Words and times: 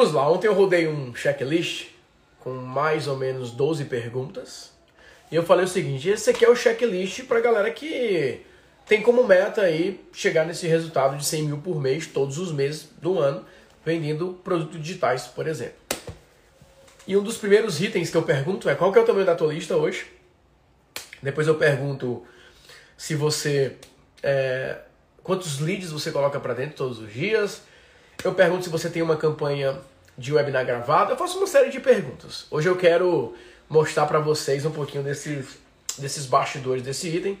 Vamos 0.00 0.14
lá, 0.14 0.32
ontem 0.32 0.46
eu 0.46 0.54
rodei 0.54 0.88
um 0.88 1.14
checklist 1.14 1.88
com 2.38 2.54
mais 2.54 3.06
ou 3.06 3.18
menos 3.18 3.50
12 3.50 3.84
perguntas. 3.84 4.72
E 5.30 5.36
eu 5.36 5.42
falei 5.42 5.66
o 5.66 5.68
seguinte, 5.68 6.08
esse 6.08 6.30
aqui 6.30 6.42
é 6.42 6.48
o 6.48 6.56
checklist 6.56 7.24
pra 7.24 7.38
galera 7.38 7.70
que 7.70 8.40
tem 8.86 9.02
como 9.02 9.26
meta 9.26 9.60
aí 9.60 10.02
chegar 10.10 10.46
nesse 10.46 10.66
resultado 10.66 11.18
de 11.18 11.26
100 11.26 11.42
mil 11.42 11.58
por 11.58 11.78
mês, 11.78 12.06
todos 12.06 12.38
os 12.38 12.50
meses 12.50 12.88
do 12.98 13.18
ano, 13.18 13.44
vendendo 13.84 14.40
produtos 14.42 14.80
digitais, 14.80 15.26
por 15.26 15.46
exemplo. 15.46 15.76
E 17.06 17.14
um 17.14 17.22
dos 17.22 17.36
primeiros 17.36 17.78
itens 17.82 18.08
que 18.08 18.16
eu 18.16 18.22
pergunto 18.22 18.70
é 18.70 18.74
qual 18.74 18.90
que 18.90 18.98
é 18.98 19.02
o 19.02 19.04
tamanho 19.04 19.26
da 19.26 19.34
tua 19.34 19.52
lista 19.52 19.76
hoje? 19.76 20.06
Depois 21.22 21.46
eu 21.46 21.56
pergunto 21.56 22.24
se 22.96 23.14
você... 23.14 23.76
É, 24.22 24.78
quantos 25.22 25.60
leads 25.60 25.90
você 25.90 26.10
coloca 26.10 26.40
para 26.40 26.54
dentro 26.54 26.76
todos 26.76 27.00
os 27.00 27.12
dias? 27.12 27.68
Eu 28.22 28.34
pergunto 28.34 28.64
se 28.64 28.70
você 28.70 28.90
tem 28.90 29.00
uma 29.00 29.16
campanha 29.16 29.80
de 30.16 30.32
webinar 30.32 30.66
gravado. 30.66 31.12
Eu 31.12 31.16
faço 31.16 31.38
uma 31.38 31.46
série 31.46 31.70
de 31.70 31.80
perguntas. 31.80 32.46
Hoje 32.50 32.68
eu 32.68 32.76
quero 32.76 33.34
mostrar 33.68 34.04
para 34.06 34.18
vocês 34.18 34.66
um 34.66 34.70
pouquinho 34.70 35.02
desses, 35.02 35.56
desses 35.96 36.26
bastidores 36.26 36.82
desse 36.82 37.08
item 37.08 37.38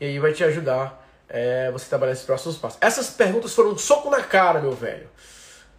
e 0.00 0.06
aí 0.06 0.18
vai 0.18 0.32
te 0.32 0.42
ajudar 0.42 1.06
é, 1.28 1.70
você 1.70 1.86
trabalhar 1.86 2.12
esses 2.12 2.24
próximos 2.24 2.56
passos. 2.56 2.78
Essas 2.80 3.10
perguntas 3.10 3.54
foram 3.54 3.70
um 3.70 3.78
soco 3.78 4.10
na 4.10 4.20
cara, 4.20 4.60
meu 4.60 4.72
velho. 4.72 5.08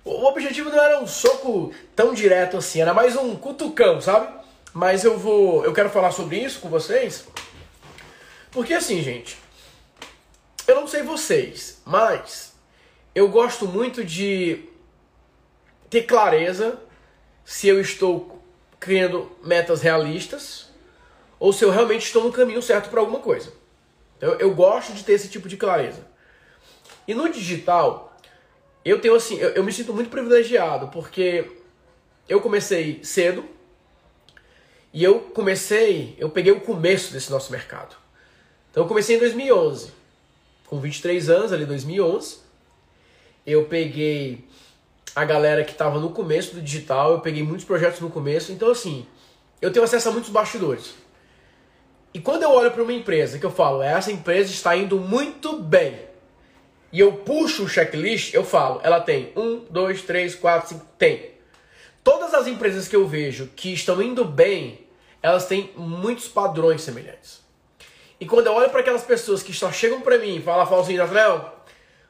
O 0.06 0.26
objetivo 0.26 0.70
não 0.70 0.82
era 0.82 1.00
um 1.00 1.08
soco 1.08 1.74
tão 1.94 2.14
direto 2.14 2.56
assim, 2.56 2.82
era 2.82 2.94
mais 2.94 3.18
um 3.18 3.36
cutucão, 3.36 4.00
sabe? 4.00 4.34
Mas 4.74 5.04
eu 5.04 5.18
vou, 5.18 5.66
eu 5.66 5.74
quero 5.74 5.90
falar 5.90 6.12
sobre 6.12 6.38
isso 6.38 6.62
com 6.62 6.70
vocês, 6.70 7.26
porque 8.50 8.74
assim, 8.74 9.02
gente, 9.02 9.38
eu 10.66 10.76
não 10.76 10.88
sei 10.88 11.04
vocês, 11.04 11.82
mas 11.86 12.51
eu 13.14 13.28
gosto 13.30 13.68
muito 13.68 14.04
de 14.04 14.66
ter 15.90 16.04
clareza 16.04 16.80
se 17.44 17.68
eu 17.68 17.82
estou 17.82 18.42
criando 18.80 19.32
metas 19.44 19.82
realistas 19.82 20.70
ou 21.40 21.52
se 21.52 21.66
eu 21.66 21.70
realmente 21.70 22.06
estou 22.06 22.24
no 22.24 22.32
caminho 22.32 22.62
certo 22.62 22.90
para 22.90 23.00
alguma 23.00 23.20
coisa. 23.20 23.52
Então, 24.18 24.34
eu 24.36 24.54
gosto 24.54 24.94
de 24.94 25.04
ter 25.04 25.14
esse 25.14 25.28
tipo 25.28 25.50
de 25.50 25.58
clareza. 25.58 26.06
E 27.08 27.14
no 27.14 27.28
digital, 27.30 28.16
eu 28.86 29.02
tenho 29.02 29.16
assim, 29.16 29.38
eu, 29.38 29.50
eu 29.50 29.64
me 29.64 29.74
sinto 29.74 29.94
muito 29.94 30.10
privilegiado 30.10 30.88
porque 30.90 31.52
eu 32.30 32.40
comecei 32.40 33.04
cedo 33.04 33.44
e 34.94 35.04
eu 35.04 35.20
comecei, 35.20 36.16
eu 36.18 36.30
peguei 36.30 36.52
o 36.52 36.62
começo 36.62 37.12
desse 37.12 37.32
nosso 37.32 37.52
mercado. 37.52 37.96
Então 38.70 38.84
eu 38.84 38.88
comecei 38.88 39.16
em 39.16 39.20
2011, 39.20 39.92
com 40.68 40.80
23 40.80 41.30
anos, 41.30 41.52
ali 41.52 41.66
2011. 41.66 42.41
Eu 43.46 43.66
peguei 43.66 44.46
a 45.16 45.26
galera 45.26 45.64
que 45.64 45.72
estava 45.72 46.00
no 46.00 46.12
começo 46.12 46.56
do 46.56 46.62
digital, 46.62 47.14
eu 47.14 47.20
peguei 47.20 47.44
muitos 47.44 47.66
projetos 47.66 48.00
no 48.00 48.10
começo. 48.10 48.52
Então 48.52 48.70
assim, 48.72 49.06
eu 49.62 49.72
tenho 49.72 49.86
acesso 49.86 50.10
a 50.10 50.12
muitos 50.12 50.30
bastidores. 50.30 50.94
E 52.14 52.20
quando 52.20 52.44
eu 52.44 52.52
olho 52.52 52.72
para 52.72 52.84
uma 52.84 52.94
empresa 52.94 53.40
que 53.40 53.46
eu 53.46 53.52
falo, 53.52 53.82
essa 53.82 54.12
empresa 54.12 54.52
está 54.52 54.76
indo 54.76 55.00
muito 55.00 55.58
bem, 55.60 56.12
e 56.92 57.00
eu 57.00 57.14
puxo 57.14 57.64
o 57.64 57.70
checklist, 57.70 58.34
eu 58.34 58.44
falo, 58.44 58.82
ela 58.84 59.00
tem 59.00 59.32
um, 59.36 59.64
dois, 59.70 60.02
três, 60.02 60.36
quatro, 60.36 60.70
cinco, 60.70 60.86
tem. 60.98 61.32
Todas 62.04 62.34
as 62.34 62.48
empresas 62.48 62.88
que 62.88 62.96
eu 62.96 63.08
vejo 63.08 63.48
que 63.56 63.74
estão 63.74 64.02
indo 64.02 64.26
bem, 64.26 64.88
elas 65.22 65.46
têm 65.46 65.72
muitos 65.78 66.28
padrões 66.28 66.82
semelhantes. 66.82 67.40
E 68.20 68.26
quando 68.26 68.48
eu 68.48 68.54
olho 68.54 68.70
para 68.70 68.82
aquelas 68.82 69.04
pessoas 69.04 69.42
que 69.42 69.54
só 69.54 69.72
chegam 69.72 70.02
para 70.02 70.18
mim 70.18 70.36
e 70.36 70.42
falam, 70.42 70.66
falam 70.66 70.84
assim, 70.84 70.98
Rafael, 70.98 71.61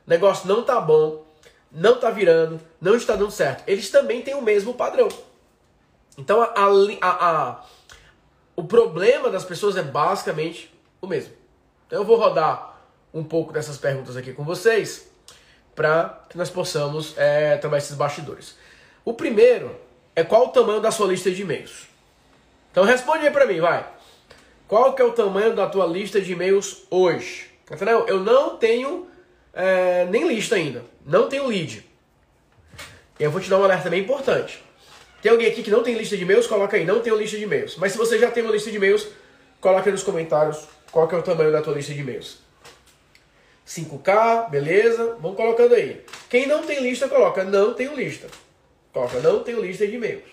o 0.06 0.09
negócio 0.09 0.47
não 0.47 0.63
tá 0.63 0.79
bom, 0.79 1.23
não 1.72 2.00
tá 2.00 2.09
virando, 2.09 2.59
não 2.79 2.95
está 2.95 3.16
dando 3.16 3.31
certo. 3.31 3.63
Eles 3.67 3.89
também 3.89 4.22
têm 4.22 4.35
o 4.35 4.41
mesmo 4.41 4.73
padrão. 4.73 5.07
Então 6.17 6.41
a, 6.41 6.53
a, 7.01 7.09
a 7.29 7.66
o 8.56 8.63
problema 8.63 9.29
das 9.29 9.45
pessoas 9.45 9.78
é 9.78 9.81
basicamente 9.81 10.73
o 11.01 11.07
mesmo. 11.07 11.34
Então 11.88 12.00
eu 12.00 12.06
vou 12.06 12.17
rodar 12.17 12.79
um 13.13 13.23
pouco 13.23 13.51
dessas 13.51 13.78
perguntas 13.78 14.16
aqui 14.16 14.34
com 14.34 14.44
vocês 14.44 15.09
para 15.75 16.22
que 16.29 16.38
nós 16.38 16.50
possamos 16.50 17.17
é, 17.17 17.57
trabalhar 17.57 17.84
esses 17.84 17.95
bastidores. 17.95 18.56
O 19.03 19.13
primeiro 19.13 19.75
é 20.16 20.23
qual 20.23 20.47
o 20.47 20.50
tamanho 20.50 20.81
da 20.81 20.91
sua 20.91 21.07
lista 21.07 21.31
de 21.31 21.41
e-mails. 21.41 21.88
Então 22.72 22.84
responde 22.84 23.25
aí 23.25 23.31
para 23.31 23.45
mim, 23.45 23.59
vai. 23.59 23.85
Qual 24.67 24.94
que 24.94 25.01
é 25.01 25.06
o 25.06 25.11
tamanho 25.11 25.56
da 25.56 25.67
tua 25.67 25.85
lista 25.85 26.22
de 26.22 26.31
e-mails 26.31 26.84
hoje? 26.90 27.51
Entendeu? 27.69 28.06
Eu 28.07 28.19
não 28.19 28.57
tenho 28.57 29.07
é, 29.53 30.06
nem 30.06 30.28
lista 30.28 30.56
ainda. 30.56 30.84
Não 31.06 31.28
tenho 31.28 31.47
lead. 31.47 31.85
Eu 33.19 33.29
vou 33.31 33.41
te 33.41 33.50
dar 33.50 33.59
um 33.59 33.63
alerta 33.63 33.89
bem 33.89 34.01
importante. 34.01 34.63
Tem 35.22 35.31
alguém 35.31 35.47
aqui 35.47 35.62
que 35.62 35.69
não 35.69 35.84
tem 35.84 35.95
lista 35.95 36.17
de 36.17 36.23
e-mails? 36.23 36.47
Coloca 36.47 36.75
aí, 36.75 36.84
não 36.84 37.00
tenho 37.00 37.16
lista 37.16 37.38
de 37.38 37.44
e-mails. 37.44 37.78
Mas 37.78 37.91
se 37.91 37.97
você 37.97 38.17
já 38.17 38.31
tem 38.31 38.44
uma 38.44 38.51
lista 38.51 38.72
de 38.72 38.78
e-mails, 38.78 39.07
coloca 39.59 39.88
aí 39.88 39.91
nos 39.91 40.03
comentários 40.03 40.67
qual 40.91 41.09
é 41.09 41.16
o 41.16 41.22
tamanho 41.22 41.51
da 41.51 41.61
tua 41.61 41.75
lista 41.75 41.94
de 41.94 42.00
e-mails. 42.00 42.40
5K, 43.67 44.50
beleza? 44.50 45.17
Vamos 45.19 45.38
colocando 45.38 45.75
aí. 45.75 46.03
Quem 46.29 46.47
não 46.47 46.63
tem 46.63 46.81
lista, 46.81 47.07
coloca 47.07 47.44
não 47.44 47.73
tenho 47.73 47.95
lista. 47.95 48.28
Coloca 48.91 49.19
não 49.19 49.44
tenho 49.44 49.61
lista 49.61 49.88
de 49.88 49.95
e-mails. 49.95 50.29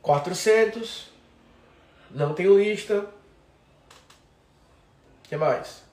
400, 0.00 1.10
não 2.10 2.32
tenho 2.34 2.58
lista. 2.58 3.00
O 5.24 5.28
que 5.28 5.36
mais? 5.36 5.83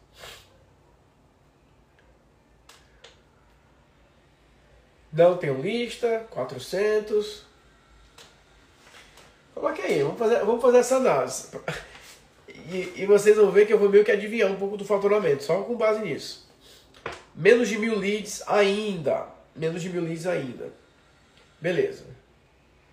Não 5.12 5.38
tenho 5.38 5.62
lista, 5.62 6.26
400. 6.30 7.44
Coloque 9.54 9.82
aí, 9.82 10.02
vamos 10.02 10.18
fazer, 10.18 10.40
vamos 10.46 10.62
fazer 10.62 10.78
essa 10.78 10.96
análise. 10.96 11.50
E, 12.48 12.94
e, 13.02 13.06
vocês 13.06 13.36
vão 13.36 13.52
ver 13.52 13.66
que 13.66 13.74
eu 13.74 13.80
vou 13.80 13.90
meio 13.90 14.06
que 14.06 14.12
adivinhar 14.12 14.50
um 14.50 14.56
pouco 14.56 14.78
do 14.78 14.86
faturamento, 14.86 15.44
só 15.44 15.62
com 15.64 15.76
base 15.76 16.00
nisso. 16.02 16.50
Menos 17.36 17.68
de 17.68 17.78
mil 17.78 17.98
leads 17.98 18.44
ainda. 18.48 19.28
Menos 19.56 19.82
de 19.82 19.90
mil 19.90 20.04
leads 20.04 20.26
ainda. 20.26 20.72
Beleza. 21.60 22.06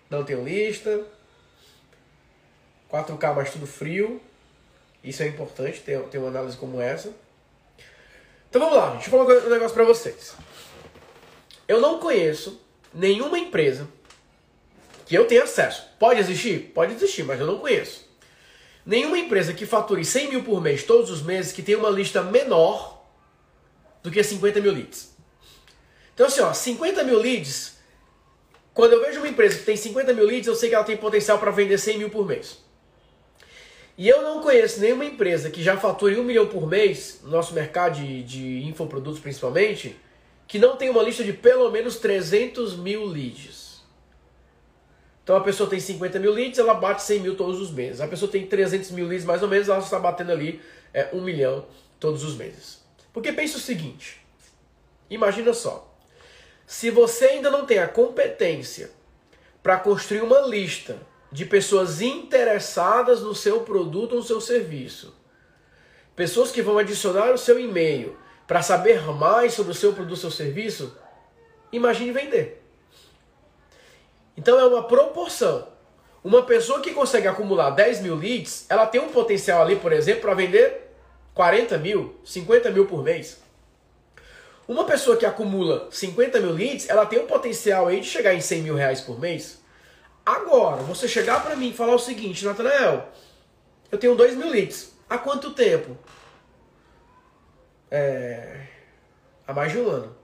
Não 0.09 0.23
tenho 0.23 0.43
lista. 0.43 1.05
4K, 2.91 3.35
mas 3.35 3.51
tudo 3.51 3.67
frio. 3.67 4.21
Isso 5.03 5.23
é 5.23 5.27
importante, 5.27 5.81
ter, 5.81 6.01
ter 6.03 6.17
uma 6.17 6.27
análise 6.27 6.57
como 6.57 6.81
essa. 6.81 7.13
Então 8.49 8.61
vamos 8.61 8.77
lá, 8.77 8.91
deixa 8.91 9.07
eu 9.07 9.11
falar 9.11 9.45
um 9.45 9.49
negócio 9.49 9.75
pra 9.75 9.85
vocês. 9.85 10.35
Eu 11.69 11.79
não 11.79 11.99
conheço 11.99 12.59
nenhuma 12.91 13.37
empresa 13.37 13.87
que 15.05 15.15
eu 15.15 15.27
tenha 15.27 15.43
acesso. 15.43 15.85
Pode 15.99 16.19
existir? 16.19 16.71
Pode 16.73 16.95
existir, 16.95 17.23
mas 17.23 17.39
eu 17.39 17.45
não 17.45 17.59
conheço. 17.59 18.09
Nenhuma 18.83 19.19
empresa 19.19 19.53
que 19.53 19.67
fature 19.67 20.03
100 20.03 20.29
mil 20.29 20.43
por 20.43 20.59
mês 20.59 20.81
todos 20.81 21.11
os 21.11 21.21
meses 21.21 21.51
que 21.51 21.61
tenha 21.61 21.77
uma 21.77 21.91
lista 21.91 22.23
menor 22.23 23.05
do 24.01 24.09
que 24.09 24.23
50 24.23 24.59
mil 24.61 24.71
leads. 24.71 25.15
Então 26.15 26.25
assim, 26.25 26.41
ó, 26.41 26.51
50 26.51 27.03
mil 27.03 27.19
leads, 27.19 27.77
quando 28.73 28.93
eu 28.93 29.01
vejo 29.01 29.19
uma 29.19 29.27
empresa 29.27 29.59
que 29.59 29.63
tem 29.63 29.77
50 29.77 30.11
mil 30.11 30.25
leads, 30.25 30.47
eu 30.47 30.55
sei 30.55 30.69
que 30.69 30.75
ela 30.75 30.83
tem 30.83 30.97
potencial 30.97 31.37
para 31.37 31.51
vender 31.51 31.77
100 31.77 31.99
mil 31.99 32.09
por 32.09 32.25
mês. 32.25 32.57
E 33.95 34.09
eu 34.09 34.23
não 34.23 34.41
conheço 34.41 34.79
nenhuma 34.79 35.05
empresa 35.05 35.51
que 35.51 35.61
já 35.61 35.77
fature 35.77 36.17
um 36.17 36.23
milhão 36.23 36.47
por 36.47 36.65
mês, 36.65 37.19
no 37.21 37.29
nosso 37.29 37.53
mercado 37.53 37.97
de, 37.97 38.23
de 38.23 38.63
infoprodutos 38.63 39.19
principalmente, 39.19 39.95
que 40.49 40.57
não 40.57 40.75
tem 40.75 40.89
uma 40.89 41.03
lista 41.03 41.23
de 41.23 41.31
pelo 41.31 41.69
menos 41.69 41.97
300 41.97 42.75
mil 42.75 43.05
leads. 43.05 43.83
Então 45.23 45.35
a 45.35 45.41
pessoa 45.41 45.69
tem 45.69 45.79
50 45.79 46.17
mil 46.17 46.33
leads, 46.33 46.57
ela 46.57 46.73
bate 46.73 47.03
100 47.03 47.19
mil 47.19 47.37
todos 47.37 47.61
os 47.61 47.69
meses. 47.69 48.01
A 48.01 48.07
pessoa 48.07 48.31
tem 48.31 48.47
300 48.47 48.89
mil 48.89 49.05
leads 49.05 49.25
mais 49.25 49.43
ou 49.43 49.47
menos, 49.47 49.69
ela 49.69 49.77
está 49.77 49.99
batendo 49.99 50.31
ali 50.31 50.59
é, 50.91 51.09
1 51.13 51.21
milhão 51.21 51.67
todos 51.99 52.23
os 52.23 52.35
meses. 52.35 52.83
Porque 53.13 53.31
pensa 53.31 53.57
o 53.57 53.61
seguinte, 53.61 54.25
imagina 55.07 55.53
só, 55.53 55.95
se 56.65 56.89
você 56.89 57.25
ainda 57.25 57.51
não 57.51 57.67
tem 57.67 57.77
a 57.77 57.87
competência 57.87 58.89
para 59.61 59.77
construir 59.77 60.21
uma 60.21 60.39
lista 60.41 60.97
de 61.31 61.45
pessoas 61.45 62.01
interessadas 62.01 63.21
no 63.21 63.35
seu 63.35 63.59
produto 63.59 64.13
ou 64.13 64.17
no 64.17 64.25
seu 64.25 64.41
serviço, 64.41 65.15
pessoas 66.15 66.51
que 66.51 66.63
vão 66.63 66.79
adicionar 66.79 67.31
o 67.31 67.37
seu 67.37 67.59
e-mail, 67.59 68.17
para 68.49 68.63
saber 68.63 69.05
mais 69.13 69.53
sobre 69.53 69.73
o 69.73 69.75
seu 69.75 69.93
produto 69.93 70.19
seu 70.19 70.31
serviço, 70.31 70.97
imagine 71.71 72.11
vender. 72.11 72.59
Então 74.35 74.59
é 74.59 74.65
uma 74.65 74.87
proporção. 74.87 75.67
Uma 76.23 76.41
pessoa 76.41 76.81
que 76.81 76.91
consegue 76.91 77.27
acumular 77.27 77.69
10 77.69 78.01
mil 78.01 78.15
leads, 78.15 78.65
ela 78.67 78.87
tem 78.87 78.99
um 78.99 79.09
potencial 79.09 79.61
ali, 79.61 79.75
por 79.75 79.93
exemplo, 79.93 80.21
para 80.21 80.33
vender 80.33 80.91
40 81.35 81.77
mil, 81.77 82.19
50 82.25 82.71
mil 82.71 82.87
por 82.87 83.03
mês. 83.03 83.39
Uma 84.67 84.83
pessoa 84.83 85.15
que 85.15 85.27
acumula 85.27 85.87
50 85.91 86.39
mil 86.39 86.51
leads, 86.51 86.89
ela 86.89 87.05
tem 87.05 87.19
um 87.19 87.27
potencial 87.27 87.85
aí 87.85 87.99
de 87.99 88.07
chegar 88.07 88.33
em 88.33 88.41
100 88.41 88.63
mil 88.63 88.73
reais 88.73 88.99
por 88.99 89.19
mês. 89.19 89.61
Agora, 90.25 90.81
você 90.81 91.07
chegar 91.07 91.43
para 91.43 91.55
mim 91.55 91.69
e 91.69 91.73
falar 91.73 91.93
o 91.93 91.99
seguinte, 91.99 92.43
Natanael, 92.43 93.09
eu 93.91 93.99
tenho 93.99 94.15
2 94.15 94.35
mil 94.35 94.49
leads. 94.49 94.91
Há 95.07 95.19
quanto 95.19 95.51
tempo? 95.51 95.95
É, 97.91 98.67
há 99.47 99.53
mais 99.53 99.71
de 99.71 99.77
um 99.79 99.89
ano. 99.89 100.15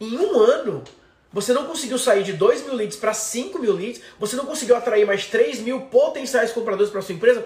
Em 0.00 0.16
um 0.18 0.38
ano, 0.38 0.84
Você 1.30 1.52
não 1.52 1.66
conseguiu 1.66 1.98
sair 1.98 2.22
de 2.22 2.32
2 2.32 2.64
mil 2.64 2.74
leads 2.74 2.96
para 2.96 3.12
5 3.12 3.58
mil 3.58 3.74
leads, 3.74 4.00
você 4.18 4.34
não 4.34 4.46
conseguiu 4.46 4.74
atrair 4.76 5.06
mais 5.06 5.26
3 5.26 5.60
mil 5.60 5.82
potenciais 5.82 6.52
compradores 6.52 6.90
para 6.90 7.02
sua 7.02 7.14
empresa. 7.14 7.44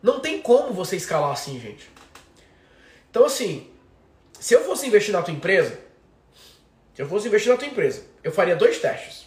Não 0.00 0.20
tem 0.20 0.40
como 0.40 0.72
você 0.72 0.96
escalar 0.96 1.32
assim, 1.32 1.58
gente. 1.58 1.90
Então, 3.10 3.24
assim, 3.24 3.68
se 4.38 4.54
eu 4.54 4.62
fosse 4.64 4.86
investir 4.86 5.12
na 5.12 5.20
tua 5.20 5.34
empresa, 5.34 5.80
se 6.94 7.02
eu 7.02 7.08
fosse 7.08 7.26
investir 7.26 7.50
na 7.50 7.58
tua 7.58 7.66
empresa, 7.66 8.04
eu 8.22 8.30
faria 8.30 8.54
dois 8.54 8.78
testes. 8.78 9.26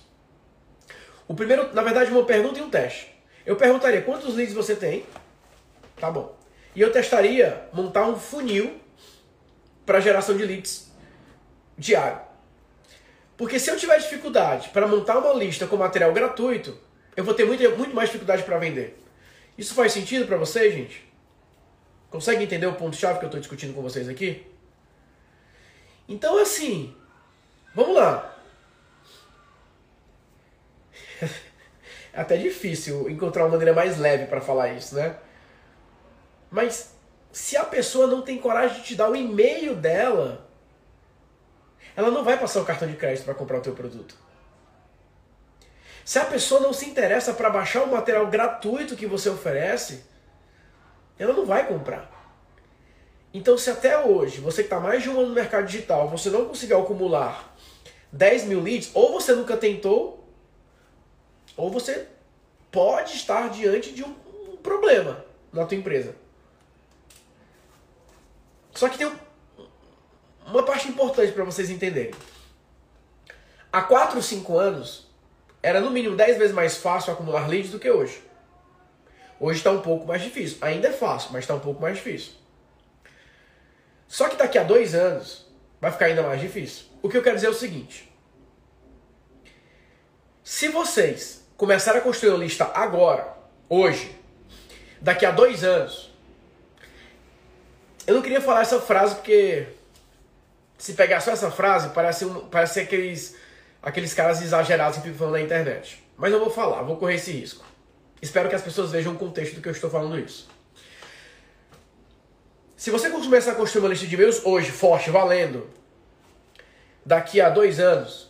O 1.27 1.35
primeiro, 1.35 1.73
na 1.73 1.83
verdade, 1.83 2.11
uma 2.11 2.23
pergunta 2.23 2.59
e 2.59 2.61
um 2.61 2.69
teste. 2.69 3.13
Eu 3.45 3.57
perguntaria 3.57 4.01
quantos 4.01 4.35
leads 4.35 4.53
você 4.53 4.73
tem, 4.73 5.05
tá 5.99 6.09
bom. 6.09 6.33
E 6.73 6.79
eu 6.81 6.91
testaria 6.93 7.67
montar 7.73 8.07
um 8.07 8.15
funil 8.15 8.79
para 9.85 9.99
geração 9.99 10.35
de 10.35 10.45
leads 10.45 10.91
diário. 11.77 12.19
Porque 13.37 13.59
se 13.59 13.69
eu 13.69 13.77
tiver 13.77 13.97
dificuldade 13.97 14.69
para 14.69 14.87
montar 14.87 15.17
uma 15.17 15.33
lista 15.33 15.67
com 15.67 15.75
material 15.75 16.13
gratuito, 16.13 16.77
eu 17.15 17.23
vou 17.23 17.33
ter 17.33 17.45
muito, 17.45 17.63
muito 17.77 17.95
mais 17.95 18.09
dificuldade 18.09 18.43
para 18.43 18.57
vender. 18.57 18.99
Isso 19.57 19.73
faz 19.73 19.91
sentido 19.91 20.25
para 20.25 20.37
vocês, 20.37 20.73
gente? 20.73 21.07
Consegue 22.09 22.43
entender 22.43 22.67
o 22.67 22.73
ponto-chave 22.73 23.19
que 23.19 23.25
eu 23.25 23.27
estou 23.27 23.39
discutindo 23.39 23.73
com 23.73 23.81
vocês 23.81 24.07
aqui? 24.07 24.45
Então, 26.07 26.37
assim, 26.37 26.95
vamos 27.73 27.95
lá. 27.95 28.35
É 32.15 32.21
até 32.21 32.37
difícil 32.37 33.09
encontrar 33.09 33.41
uma 33.41 33.49
maneira 33.49 33.73
mais 33.73 33.97
leve 33.97 34.27
para 34.27 34.39
falar 34.39 34.71
isso, 34.73 34.93
né? 34.93 35.17
Mas 36.51 36.92
se 37.33 37.57
a 37.57 37.65
pessoa 37.65 38.07
não 38.07 38.21
tem 38.21 38.37
coragem 38.37 38.77
de 38.77 38.83
te 38.83 38.95
dar 38.95 39.09
o 39.09 39.15
e-mail 39.15 39.75
dela, 39.75 40.47
ela 41.95 42.09
não 42.09 42.23
vai 42.23 42.39
passar 42.39 42.61
o 42.61 42.65
cartão 42.65 42.87
de 42.87 42.95
crédito 42.95 43.25
para 43.25 43.33
comprar 43.33 43.57
o 43.57 43.61
teu 43.61 43.73
produto. 43.73 44.15
Se 46.05 46.19
a 46.19 46.25
pessoa 46.25 46.61
não 46.61 46.71
se 46.71 46.85
interessa 46.85 47.33
para 47.33 47.49
baixar 47.49 47.83
o 47.83 47.91
material 47.91 48.27
gratuito 48.27 48.95
que 48.95 49.07
você 49.07 49.29
oferece, 49.29 50.05
ela 51.17 51.33
não 51.33 51.45
vai 51.45 51.67
comprar. 51.67 52.11
Então, 53.33 53.57
se 53.57 53.69
até 53.69 53.97
hoje, 53.97 54.39
você 54.39 54.61
está 54.61 54.79
mais 54.79 55.01
de 55.01 55.09
um 55.09 55.19
ano 55.19 55.29
no 55.29 55.33
mercado 55.33 55.65
digital, 55.65 56.07
você 56.07 56.29
não 56.29 56.45
conseguiu 56.45 56.79
acumular 56.79 57.55
10 58.11 58.43
mil 58.43 58.61
leads, 58.61 58.91
ou 58.93 59.11
você 59.11 59.33
nunca 59.33 59.57
tentou, 59.57 60.23
ou 61.57 61.71
você 61.71 62.07
pode 62.71 63.15
estar 63.15 63.49
diante 63.49 63.91
de 63.91 64.03
um, 64.03 64.13
problema 64.61 65.25
na 65.51 65.65
tua 65.65 65.77
empresa. 65.77 66.15
Só 68.73 68.89
que 68.89 68.97
tem 68.97 69.07
um, 69.07 69.15
uma 70.47 70.63
parte 70.63 70.87
importante 70.87 71.31
para 71.31 71.43
vocês 71.43 71.69
entenderem. 71.69 72.13
Há 73.71 73.81
4 73.81 74.17
ou 74.17 74.21
5 74.21 74.57
anos, 74.57 75.07
era 75.61 75.79
no 75.79 75.89
mínimo 75.89 76.15
10 76.15 76.37
vezes 76.37 76.53
mais 76.53 76.77
fácil 76.77 77.13
acumular 77.13 77.47
leads 77.47 77.71
do 77.71 77.79
que 77.79 77.89
hoje. 77.89 78.21
Hoje 79.39 79.57
está 79.57 79.71
um 79.71 79.81
pouco 79.81 80.05
mais 80.05 80.21
difícil. 80.21 80.57
Ainda 80.61 80.89
é 80.89 80.91
fácil, 80.91 81.31
mas 81.33 81.43
está 81.43 81.55
um 81.55 81.59
pouco 81.59 81.81
mais 81.81 81.97
difícil. 81.97 82.33
Só 84.07 84.29
que 84.29 84.35
daqui 84.35 84.57
a 84.57 84.63
dois 84.63 84.93
anos 84.93 85.47
vai 85.81 85.91
ficar 85.91 86.05
ainda 86.05 86.21
mais 86.21 86.39
difícil. 86.39 86.85
O 87.01 87.09
que 87.09 87.17
eu 87.17 87.23
quero 87.23 87.35
dizer 87.35 87.47
é 87.47 87.49
o 87.49 87.53
seguinte: 87.53 88.13
se 90.43 90.67
vocês 90.69 91.47
começarem 91.57 91.99
a 91.99 92.03
construir 92.03 92.29
uma 92.29 92.37
lista 92.37 92.71
agora, 92.75 93.35
hoje, 93.67 94.15
daqui 95.01 95.25
a 95.25 95.31
dois 95.31 95.63
anos, 95.63 96.12
eu 98.05 98.15
não 98.15 98.21
queria 98.21 98.41
falar 98.41 98.61
essa 98.61 98.79
frase 98.79 99.15
porque 99.15 99.67
se 100.77 100.93
pegar 100.93 101.21
só 101.21 101.31
essa 101.31 101.49
frase 101.49 101.89
parece, 101.89 102.25
um, 102.25 102.47
parece 102.47 102.79
aqueles, 102.81 103.35
aqueles 103.81 104.13
caras 104.13 104.41
exagerados 104.41 104.97
que 104.97 105.03
ficam 105.03 105.17
falando 105.17 105.33
na 105.35 105.41
internet. 105.41 106.03
Mas 106.17 106.31
eu 106.31 106.39
vou 106.39 106.49
falar, 106.49 106.81
vou 106.83 106.97
correr 106.97 107.15
esse 107.15 107.31
risco. 107.31 107.65
Espero 108.21 108.49
que 108.49 108.55
as 108.55 108.61
pessoas 108.61 108.91
vejam 108.91 109.13
o 109.13 109.17
contexto 109.17 109.55
do 109.55 109.61
que 109.61 109.67
eu 109.67 109.71
estou 109.71 109.89
falando 109.89 110.19
isso. 110.19 110.47
Se 112.75 112.91
você 112.91 113.09
começar 113.09 113.53
a 113.53 113.55
construir 113.55 113.83
uma 113.83 113.89
lista 113.89 114.05
de 114.05 114.13
e-mails 114.13 114.45
hoje, 114.45 114.71
forte, 114.71 115.09
valendo, 115.09 115.69
daqui 117.05 117.39
a 117.39 117.49
dois 117.49 117.79
anos, 117.79 118.29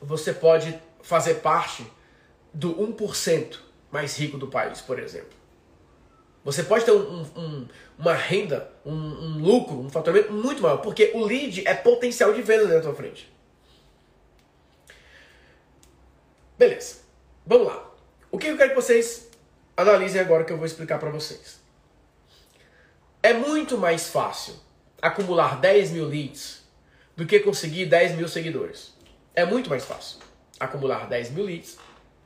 você 0.00 0.32
pode 0.32 0.78
fazer 1.02 1.34
parte 1.34 1.86
do 2.52 2.74
1% 2.74 3.58
mais 3.90 4.18
rico 4.18 4.36
do 4.36 4.48
país, 4.48 4.80
por 4.80 4.98
exemplo. 4.98 5.41
Você 6.44 6.64
pode 6.64 6.84
ter 6.84 6.90
um, 6.90 7.22
um, 7.36 7.68
uma 7.98 8.14
renda, 8.14 8.70
um, 8.84 8.92
um, 8.92 9.38
lucro, 9.38 9.78
um 9.78 9.88
faturamento 9.88 10.32
muito 10.32 10.60
maior, 10.60 10.78
porque 10.78 11.12
o 11.14 11.24
lead 11.24 11.66
é 11.66 11.74
potencial 11.74 12.32
de 12.32 12.42
venda 12.42 12.66
na 12.66 12.80
tua 12.80 12.94
frente. 12.94 13.32
Beleza, 16.58 16.96
vamos 17.46 17.68
lá. 17.68 17.90
O 18.30 18.38
que 18.38 18.48
eu 18.48 18.56
quero 18.56 18.70
que 18.70 18.76
vocês 18.76 19.30
analisem 19.76 20.20
agora 20.20 20.44
que 20.44 20.52
eu 20.52 20.56
vou 20.56 20.66
explicar 20.66 20.98
para 20.98 21.10
vocês. 21.10 21.60
É 23.22 23.32
muito 23.32 23.78
mais 23.78 24.08
fácil 24.08 24.54
acumular 25.00 25.60
10 25.60 25.90
mil 25.90 26.06
leads 26.06 26.62
do 27.16 27.26
que 27.26 27.40
conseguir 27.40 27.86
10 27.86 28.16
mil 28.16 28.28
seguidores. 28.28 28.94
É 29.34 29.44
muito 29.44 29.70
mais 29.70 29.84
fácil 29.84 30.18
acumular 30.58 31.08
10 31.08 31.30
mil 31.30 31.44
leads 31.44 31.78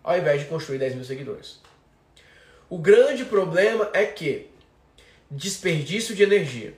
ao 0.02 0.16
invés 0.16 0.42
de 0.42 0.48
construir 0.48 0.78
10 0.78 0.94
mil 0.94 1.04
seguidores. 1.04 1.60
O 2.68 2.78
grande 2.78 3.24
problema 3.24 3.88
é 3.92 4.04
que 4.04 4.50
desperdício 5.30 6.14
de 6.16 6.24
energia. 6.24 6.76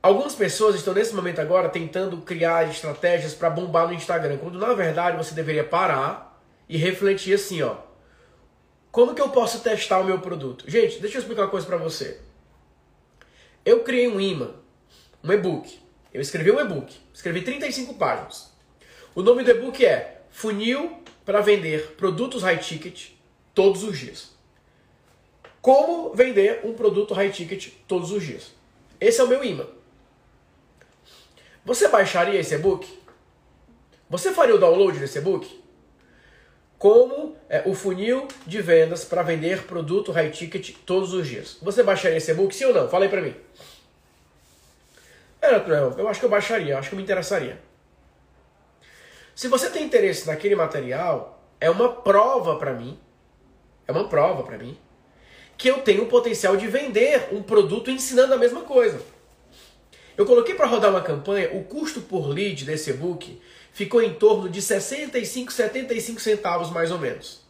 Algumas 0.00 0.36
pessoas 0.36 0.76
estão 0.76 0.94
nesse 0.94 1.12
momento 1.12 1.40
agora 1.40 1.68
tentando 1.68 2.18
criar 2.18 2.70
estratégias 2.70 3.34
para 3.34 3.50
bombar 3.50 3.88
no 3.88 3.94
Instagram, 3.94 4.38
quando 4.38 4.58
na 4.58 4.72
verdade 4.72 5.16
você 5.16 5.34
deveria 5.34 5.64
parar 5.64 6.40
e 6.68 6.76
refletir 6.76 7.34
assim, 7.34 7.60
ó. 7.62 7.76
Como 8.92 9.14
que 9.14 9.20
eu 9.20 9.30
posso 9.30 9.60
testar 9.60 9.98
o 9.98 10.04
meu 10.04 10.20
produto? 10.20 10.64
Gente, 10.70 11.00
deixa 11.00 11.16
eu 11.16 11.20
explicar 11.20 11.42
uma 11.42 11.50
coisa 11.50 11.66
para 11.66 11.76
você. 11.76 12.20
Eu 13.64 13.82
criei 13.82 14.06
um 14.06 14.20
imã, 14.20 14.54
um 15.22 15.32
e-book. 15.32 15.78
Eu 16.14 16.20
escrevi 16.20 16.52
um 16.52 16.60
e-book, 16.60 16.96
escrevi 17.12 17.42
35 17.42 17.94
páginas. 17.94 18.52
O 19.14 19.22
nome 19.22 19.42
do 19.42 19.50
e-book 19.50 19.84
é 19.84 20.22
Funil 20.30 21.02
para 21.24 21.40
vender 21.40 21.96
produtos 21.96 22.42
high 22.42 22.58
ticket 22.58 23.17
todos 23.58 23.82
os 23.82 23.98
dias. 23.98 24.30
Como 25.60 26.14
vender 26.14 26.60
um 26.62 26.74
produto 26.74 27.12
high 27.12 27.30
ticket 27.30 27.72
todos 27.88 28.12
os 28.12 28.22
dias. 28.22 28.52
Esse 29.00 29.20
é 29.20 29.24
o 29.24 29.28
meu 29.28 29.42
imã. 29.42 29.66
Você 31.64 31.88
baixaria 31.88 32.38
esse 32.38 32.54
e-book? 32.54 32.86
Você 34.08 34.32
faria 34.32 34.54
o 34.54 34.58
download 34.58 34.96
desse 35.00 35.18
e-book? 35.18 35.58
como 36.78 37.36
é, 37.48 37.64
o 37.66 37.74
funil 37.74 38.28
de 38.46 38.62
vendas 38.62 39.04
para 39.04 39.22
vender 39.22 39.64
produto 39.64 40.12
high 40.12 40.30
ticket 40.30 40.76
todos 40.86 41.12
os 41.12 41.26
dias. 41.26 41.58
Você 41.60 41.82
baixaria 41.82 42.18
esse 42.18 42.30
e-book, 42.30 42.54
sim 42.54 42.66
ou 42.66 42.72
não? 42.72 42.88
Fala 42.88 43.04
aí 43.06 43.10
para 43.10 43.20
mim. 43.20 43.34
É, 45.42 45.50
eu 46.00 46.08
acho 46.08 46.20
que 46.20 46.26
eu 46.26 46.30
baixaria, 46.30 46.78
acho 46.78 46.90
que 46.90 46.94
eu 46.94 46.96
me 46.98 47.02
interessaria. 47.02 47.60
Se 49.34 49.48
você 49.48 49.70
tem 49.70 49.82
interesse 49.82 50.28
naquele 50.28 50.54
material, 50.54 51.42
é 51.60 51.68
uma 51.68 51.92
prova 51.92 52.56
para 52.56 52.72
mim, 52.72 52.96
é 53.88 53.92
uma 53.92 54.06
prova 54.06 54.42
para 54.42 54.58
mim, 54.58 54.76
que 55.56 55.68
eu 55.68 55.78
tenho 55.78 56.04
o 56.04 56.08
potencial 56.08 56.56
de 56.56 56.68
vender 56.68 57.30
um 57.32 57.42
produto 57.42 57.90
ensinando 57.90 58.34
a 58.34 58.38
mesma 58.38 58.60
coisa. 58.60 59.00
Eu 60.16 60.26
coloquei 60.26 60.54
para 60.54 60.66
rodar 60.66 60.90
uma 60.90 61.00
campanha, 61.00 61.50
o 61.54 61.64
custo 61.64 62.02
por 62.02 62.28
lead 62.28 62.64
desse 62.64 62.90
e-book 62.90 63.40
ficou 63.72 64.02
em 64.02 64.14
torno 64.14 64.48
de 64.48 64.60
65, 64.60 65.52
75 65.52 66.20
centavos 66.20 66.70
mais 66.70 66.90
ou 66.90 66.98
menos. 66.98 67.40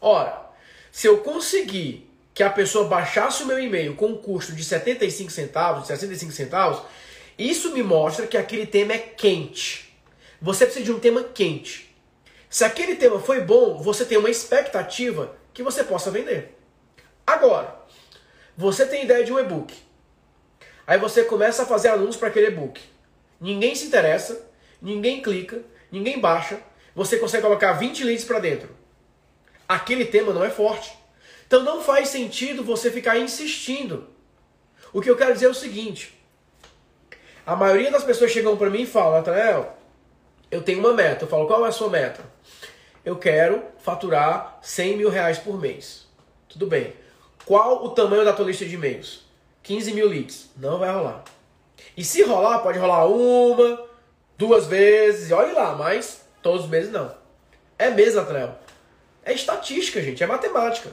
Ora, 0.00 0.48
se 0.92 1.06
eu 1.08 1.18
conseguir 1.18 2.08
que 2.32 2.42
a 2.42 2.50
pessoa 2.50 2.88
baixasse 2.88 3.42
o 3.42 3.46
meu 3.46 3.58
e-mail 3.58 3.96
com 3.96 4.08
um 4.08 4.16
custo 4.16 4.52
de 4.52 4.62
75 4.62 5.30
centavos, 5.30 5.82
de 5.82 5.88
65 5.88 6.32
centavos, 6.32 6.82
isso 7.36 7.72
me 7.72 7.82
mostra 7.82 8.26
que 8.26 8.36
aquele 8.36 8.66
tema 8.66 8.92
é 8.92 8.98
quente. 8.98 9.92
Você 10.40 10.66
precisa 10.66 10.84
de 10.84 10.92
um 10.92 11.00
tema 11.00 11.24
quente. 11.24 11.94
Se 12.48 12.64
aquele 12.64 12.94
tema 12.96 13.18
foi 13.18 13.40
bom, 13.40 13.78
você 13.78 14.04
tem 14.04 14.18
uma 14.18 14.30
expectativa 14.30 15.34
que 15.54 15.62
você 15.62 15.84
possa 15.84 16.10
vender. 16.10 16.58
Agora, 17.26 17.74
você 18.56 18.84
tem 18.84 19.04
ideia 19.04 19.24
de 19.24 19.32
um 19.32 19.38
e-book. 19.38 19.74
Aí 20.86 20.98
você 20.98 21.24
começa 21.24 21.62
a 21.62 21.66
fazer 21.66 21.88
anúncios 21.88 22.16
para 22.16 22.28
aquele 22.28 22.48
e-book. 22.48 22.80
Ninguém 23.40 23.74
se 23.74 23.86
interessa, 23.86 24.50
ninguém 24.82 25.22
clica, 25.22 25.62
ninguém 25.90 26.20
baixa, 26.20 26.60
você 26.94 27.16
consegue 27.18 27.42
colocar 27.42 27.72
20 27.72 28.04
leads 28.04 28.24
para 28.24 28.40
dentro. 28.40 28.68
Aquele 29.66 30.04
tema 30.04 30.32
não 30.32 30.44
é 30.44 30.50
forte. 30.50 30.96
Então 31.46 31.62
não 31.62 31.82
faz 31.82 32.08
sentido 32.08 32.62
você 32.62 32.90
ficar 32.90 33.18
insistindo. 33.18 34.08
O 34.92 35.00
que 35.00 35.10
eu 35.10 35.16
quero 35.16 35.32
dizer 35.32 35.46
é 35.46 35.50
o 35.50 35.54
seguinte: 35.54 36.14
a 37.46 37.56
maioria 37.56 37.90
das 37.90 38.04
pessoas 38.04 38.30
chegam 38.30 38.56
para 38.56 38.70
mim 38.70 38.82
e 38.82 38.86
falam, 38.86 39.18
Nathanael, 39.18 39.76
eu 40.50 40.62
tenho 40.62 40.80
uma 40.80 40.92
meta. 40.92 41.24
Eu 41.24 41.28
falo, 41.28 41.46
qual 41.46 41.64
é 41.64 41.68
a 41.68 41.72
sua 41.72 41.88
meta? 41.88 42.22
Eu 43.04 43.16
quero 43.16 43.62
faturar 43.78 44.58
100 44.62 44.96
mil 44.96 45.10
reais 45.10 45.38
por 45.38 45.60
mês. 45.60 46.06
Tudo 46.48 46.66
bem. 46.66 46.94
Qual 47.44 47.84
o 47.84 47.90
tamanho 47.90 48.24
da 48.24 48.32
tua 48.32 48.46
lista 48.46 48.64
de 48.64 48.74
e-mails? 48.74 49.24
15 49.62 49.92
mil 49.92 50.08
leads. 50.08 50.50
Não 50.56 50.78
vai 50.78 50.90
rolar. 50.90 51.22
E 51.96 52.02
se 52.02 52.22
rolar, 52.22 52.60
pode 52.60 52.78
rolar 52.78 53.06
uma, 53.06 53.86
duas 54.38 54.66
vezes, 54.66 55.30
olhe 55.32 55.52
lá, 55.52 55.74
mas 55.74 56.22
todos 56.42 56.64
os 56.64 56.70
meses 56.70 56.90
não. 56.90 57.14
É 57.78 57.90
mês, 57.90 58.14
Natrel. 58.14 58.56
É 59.22 59.32
estatística, 59.32 60.00
gente, 60.00 60.22
é 60.22 60.26
matemática. 60.26 60.90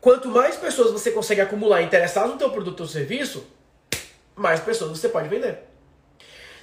Quanto 0.00 0.28
mais 0.28 0.56
pessoas 0.56 0.92
você 0.92 1.10
consegue 1.10 1.40
acumular 1.40 1.82
interessadas 1.82 2.30
no 2.30 2.38
teu 2.38 2.50
produto 2.50 2.80
ou 2.80 2.86
serviço, 2.86 3.44
mais 4.36 4.60
pessoas 4.60 4.96
você 4.96 5.08
pode 5.08 5.28
vender. 5.28 5.58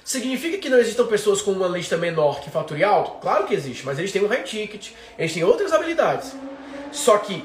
Significa 0.04 0.58
que 0.58 0.68
não 0.68 0.78
existam 0.78 1.06
pessoas 1.06 1.40
com 1.40 1.50
uma 1.50 1.66
lista 1.66 1.96
menor 1.96 2.42
que 2.42 2.50
fature 2.50 2.84
alto? 2.84 3.20
Claro 3.22 3.46
que 3.46 3.54
existe, 3.54 3.86
mas 3.86 3.98
eles 3.98 4.12
têm 4.12 4.22
um 4.22 4.28
high 4.28 4.42
ticket, 4.42 4.90
eles 5.18 5.32
têm 5.32 5.42
outras 5.42 5.72
habilidades. 5.72 6.36
Só 6.92 7.16
que 7.16 7.42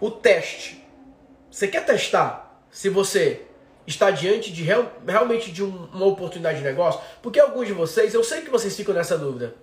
o 0.00 0.10
teste, 0.10 0.82
você 1.50 1.68
quer 1.68 1.84
testar 1.84 2.64
se 2.70 2.88
você 2.88 3.42
está 3.86 4.10
diante 4.10 4.50
de 4.50 4.62
real, 4.62 4.90
realmente 5.06 5.52
de 5.52 5.62
um, 5.62 5.86
uma 5.92 6.06
oportunidade 6.06 6.58
de 6.58 6.64
negócio? 6.64 6.98
Porque 7.20 7.38
alguns 7.38 7.66
de 7.66 7.74
vocês, 7.74 8.14
eu 8.14 8.24
sei 8.24 8.40
que 8.40 8.48
vocês 8.48 8.74
ficam 8.74 8.94
nessa 8.94 9.18
dúvida. 9.18 9.54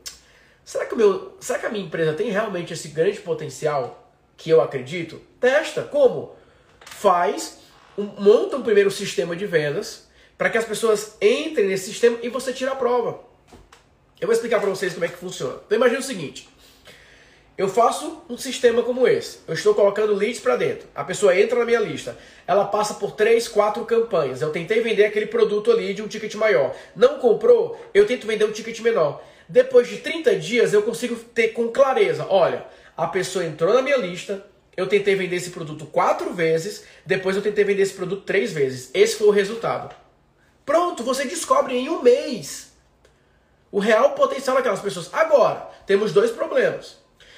Será 0.64 0.86
que, 0.86 0.96
meu, 0.96 1.36
será 1.40 1.58
que 1.58 1.66
a 1.66 1.70
minha 1.70 1.84
empresa 1.84 2.14
tem 2.14 2.30
realmente 2.30 2.74
esse 2.74 2.90
grande 2.90 3.20
potencial 3.22 4.08
que 4.38 4.52
eu 4.52 4.62
acredito? 4.62 5.20
Testa. 5.40 5.82
Como? 5.82 6.36
Faz, 6.86 7.58
um, 7.98 8.04
monta 8.04 8.56
um 8.56 8.62
primeiro 8.62 8.92
sistema 8.92 9.36
de 9.36 9.48
vendas 9.48 10.09
para 10.40 10.50
que 10.50 10.58
as 10.58 10.64
pessoas 10.64 11.18
entrem 11.22 11.68
nesse 11.68 11.88
sistema 11.88 12.18
e 12.24 12.30
você 12.30 12.54
tira 12.54 12.72
a 12.72 12.76
prova. 12.76 13.20
Eu 14.22 14.26
vou 14.26 14.34
explicar 14.34 14.62
para 14.62 14.70
vocês 14.70 14.94
como 14.94 15.04
é 15.04 15.10
que 15.10 15.18
funciona. 15.18 15.60
Então 15.66 15.78
imagine 15.78 16.00
o 16.00 16.04
seguinte: 16.04 16.48
eu 17.58 17.68
faço 17.68 18.24
um 18.30 18.38
sistema 18.38 18.82
como 18.82 19.06
esse. 19.06 19.40
Eu 19.46 19.54
estou 19.54 19.76
colocando 19.76 20.16
leads 20.16 20.40
para 20.40 20.56
dentro. 20.56 20.88
A 20.96 21.04
pessoa 21.04 21.38
entra 21.38 21.60
na 21.60 21.66
minha 21.66 21.82
lista. 21.82 22.18
Ela 22.48 22.64
passa 22.64 22.94
por 22.94 23.12
três, 23.12 23.50
quatro 23.50 23.84
campanhas. 23.84 24.42
Eu 24.42 24.50
tentei 24.50 24.80
vender 24.80 25.04
aquele 25.04 25.26
produto 25.26 25.74
ali 25.74 25.94
de 25.94 26.02
um 26.02 26.08
ticket 26.08 26.34
maior. 26.36 26.74
Não 26.96 27.20
comprou, 27.20 27.78
eu 27.94 28.08
tento 28.08 28.26
vender 28.26 28.46
um 28.46 28.52
ticket 28.54 28.80
menor. 28.80 29.22
Depois 29.48 29.90
de 29.90 29.98
30 29.98 30.38
dias, 30.38 30.74
eu 30.74 30.84
consigo 30.84 31.18
ter 31.18 31.50
com 31.50 31.68
clareza: 31.68 32.26
olha, 32.30 32.66
a 32.96 33.08
pessoa 33.08 33.44
entrou 33.44 33.74
na 33.74 33.82
minha 33.82 33.98
lista, 33.98 34.46
eu 34.78 34.88
tentei 34.88 35.16
vender 35.16 35.36
esse 35.36 35.50
produto 35.50 35.86
quatro 35.86 36.34
vezes, 36.34 36.86
depois 37.06 37.36
eu 37.36 37.42
tentei 37.42 37.66
vender 37.66 37.82
esse 37.82 37.94
produto 37.94 38.24
três 38.24 38.54
vezes. 38.54 38.90
Esse 38.94 39.18
foi 39.18 39.28
o 39.28 39.32
resultado. 39.32 39.94
Pronto, 40.70 41.04
você 41.04 41.26
descobre 41.26 41.76
em 41.76 41.90
um 41.90 42.04
mês 42.04 42.74
o 43.72 43.80
real 43.80 44.12
potencial 44.12 44.56
daquelas 44.56 44.80
pessoas. 44.80 45.12
Agora, 45.12 45.68
temos 45.88 46.14
dois 46.14 46.30
problemas. 46.30 46.98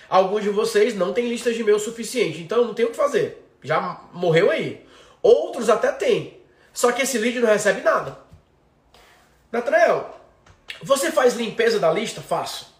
Alguns 0.10 0.44
de 0.44 0.50
vocês 0.50 0.94
não 0.96 1.14
têm 1.14 1.30
listas 1.30 1.56
de 1.56 1.62
e-mail 1.62 1.80
suficiente, 1.80 2.42
então 2.42 2.66
não 2.66 2.74
tem 2.74 2.84
o 2.84 2.90
que 2.90 2.98
fazer. 2.98 3.50
Já 3.64 4.02
morreu 4.12 4.52
aí. 4.52 4.86
Outros 5.22 5.70
até 5.70 5.94
têm. 5.94 6.42
Só 6.74 6.92
que 6.92 7.04
esse 7.04 7.18
lead 7.18 7.40
não 7.40 7.48
recebe 7.48 7.80
nada. 7.80 8.18
Natrael, 9.50 10.14
você 10.84 11.10
faz 11.10 11.34
limpeza 11.34 11.80
da 11.80 11.90
lista? 11.90 12.20
Faço. 12.20 12.76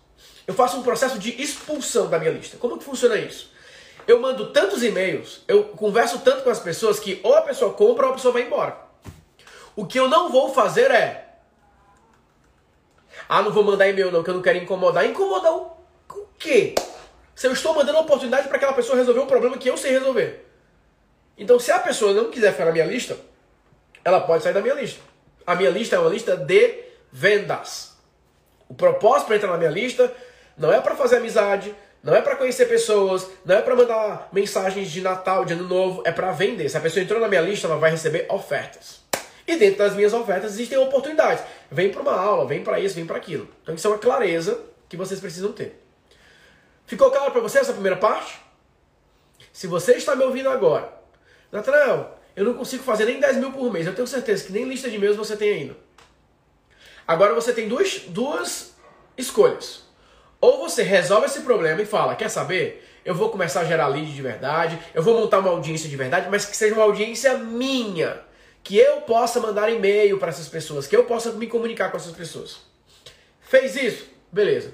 Eu 0.46 0.53
faço 0.53 0.75
um 0.75 0.84
processo 0.84 1.17
de 1.17 1.41
expulsão 1.41 2.10
da 2.10 2.20
minha 2.20 2.31
lista. 2.31 2.58
Como 2.58 2.77
que 2.77 2.84
funciona 2.84 3.15
isso? 3.15 3.53
Eu 4.05 4.20
mando 4.20 4.51
tantos 4.51 4.84
e-mails, 4.84 5.43
eu 5.48 5.63
converso 5.63 6.20
tanto 6.20 6.43
com 6.43 6.50
as 6.50 6.60
pessoas 6.60 7.00
que 7.00 7.22
ou 7.24 7.36
a 7.36 7.41
pessoa 7.41 7.72
compra 7.72 8.08
ou 8.08 8.12
a 8.12 8.15
pessoa 8.15 8.34
vai 8.34 8.41
embora. 8.41 8.90
O 9.75 9.85
que 9.85 9.99
eu 9.99 10.07
não 10.07 10.29
vou 10.29 10.53
fazer 10.53 10.91
é. 10.91 11.29
Ah, 13.27 13.41
não 13.41 13.51
vou 13.51 13.63
mandar 13.63 13.87
e-mail 13.87 14.11
não, 14.11 14.23
que 14.23 14.29
eu 14.29 14.33
não 14.33 14.41
quero 14.41 14.57
incomodar. 14.57 15.05
Incomodar 15.05 15.53
o, 15.53 15.71
quê? 16.37 16.75
Se 17.35 17.47
eu 17.47 17.53
estou 17.53 17.73
mandando 17.73 17.99
oportunidade 17.99 18.47
para 18.47 18.57
aquela 18.57 18.73
pessoa 18.73 18.97
resolver 18.97 19.21
um 19.21 19.27
problema 19.27 19.57
que 19.57 19.69
eu 19.69 19.77
sei 19.77 19.91
resolver. 19.91 20.45
Então, 21.37 21.57
se 21.59 21.71
a 21.71 21.79
pessoa 21.79 22.13
não 22.13 22.29
quiser 22.29 22.51
ficar 22.51 22.65
na 22.65 22.71
minha 22.71 22.85
lista, 22.85 23.17
ela 24.03 24.19
pode 24.21 24.43
sair 24.43 24.53
da 24.53 24.61
minha 24.61 24.73
lista. 24.73 24.99
A 25.45 25.55
minha 25.55 25.69
lista 25.69 25.95
é 25.95 25.99
uma 25.99 26.09
lista 26.09 26.35
de 26.35 26.83
vendas. 27.11 27.93
O 28.67 28.73
propósito 28.73 29.27
para 29.27 29.35
entrar 29.37 29.51
na 29.51 29.57
minha 29.57 29.69
lista 29.69 30.13
não 30.57 30.71
é 30.71 30.79
para 30.79 30.95
fazer 30.95 31.17
amizade, 31.17 31.73
não 32.03 32.15
é 32.15 32.21
para 32.21 32.35
conhecer 32.35 32.65
pessoas, 32.67 33.27
não 33.45 33.55
é 33.55 33.61
para 33.61 33.75
mandar 33.75 34.29
mensagens 34.31 34.89
de 34.89 35.01
Natal, 35.01 35.45
de 35.45 35.53
Ano 35.53 35.67
Novo, 35.67 36.03
é 36.05 36.11
para 36.11 36.31
vender. 36.31 36.69
Se 36.69 36.77
a 36.77 36.81
pessoa 36.81 37.03
entrou 37.03 37.19
na 37.19 37.27
minha 37.27 37.41
lista, 37.41 37.67
ela 37.67 37.77
vai 37.77 37.91
receber 37.91 38.25
ofertas. 38.29 39.01
E 39.48 39.55
dentro 39.55 39.79
das 39.79 39.95
minhas 39.95 40.13
ofertas 40.13 40.53
existem 40.53 40.77
oportunidades. 40.77 41.43
Vem 41.69 41.91
para 41.91 42.01
uma 42.01 42.13
aula, 42.13 42.48
vem 42.48 42.63
para 42.63 42.79
isso, 42.79 42.95
vem 42.95 43.05
para 43.05 43.17
aquilo. 43.17 43.48
Então 43.63 43.74
isso 43.75 43.88
é 43.88 43.89
uma 43.89 44.00
clareza 44.00 44.60
que 44.88 44.98
vocês 44.98 45.19
precisam 45.19 45.51
ter. 45.51 45.81
Ficou 46.86 47.10
claro 47.10 47.31
para 47.31 47.41
você 47.41 47.60
essa 47.60 47.74
primeira 47.74 47.98
parte? 47.98 48.39
Se 49.53 49.67
você 49.67 49.93
está 49.93 50.15
me 50.15 50.24
ouvindo 50.24 50.50
agora, 50.50 50.93
Nathanael, 51.51 52.17
eu 52.36 52.45
não 52.45 52.53
consigo 52.53 52.83
fazer 52.83 53.05
nem 53.05 53.19
10 53.19 53.38
mil 53.38 53.51
por 53.51 53.71
mês. 53.71 53.88
Eu 53.88 53.95
tenho 53.95 54.07
certeza 54.07 54.43
que 54.43 54.51
nem 54.51 54.65
lista 54.65 54.89
de 54.89 54.95
e-mails 54.95 55.17
você 55.17 55.36
tem 55.36 55.51
ainda. 55.51 55.77
Agora 57.07 57.33
você 57.33 57.53
tem 57.53 57.67
duas, 57.67 58.00
duas 58.07 58.74
escolhas. 59.17 59.83
Ou 60.39 60.60
você 60.60 60.81
resolve 60.81 61.27
esse 61.27 61.41
problema 61.41 61.81
e 61.81 61.86
fala, 61.86 62.15
quer 62.15 62.29
saber? 62.29 62.88
Eu 63.03 63.13
vou 63.13 63.29
começar 63.29 63.62
a 63.62 63.65
gerar 63.65 63.88
lead 63.88 64.13
de 64.13 64.21
verdade, 64.21 64.79
eu 64.93 65.01
vou 65.03 65.19
montar 65.19 65.39
uma 65.39 65.50
audiência 65.50 65.89
de 65.89 65.95
verdade, 65.95 66.27
mas 66.29 66.45
que 66.45 66.55
seja 66.55 66.74
uma 66.74 66.83
audiência 66.83 67.38
minha 67.38 68.21
que 68.63 68.77
eu 68.77 69.01
possa 69.01 69.39
mandar 69.39 69.72
e-mail 69.72 70.18
para 70.20 70.30
essas 70.30 70.48
pessoas, 70.48 70.88
que 70.88 70.96
eu 70.96 71.06
possa 71.06 71.32
me 71.34 71.48
comunicar 71.48 71.89
com 71.89 71.98
essas 71.98 72.15
pessoas. 72.15 72.60
Fez 73.41 73.75
isso? 73.75 74.08
Beleza. 74.32 74.74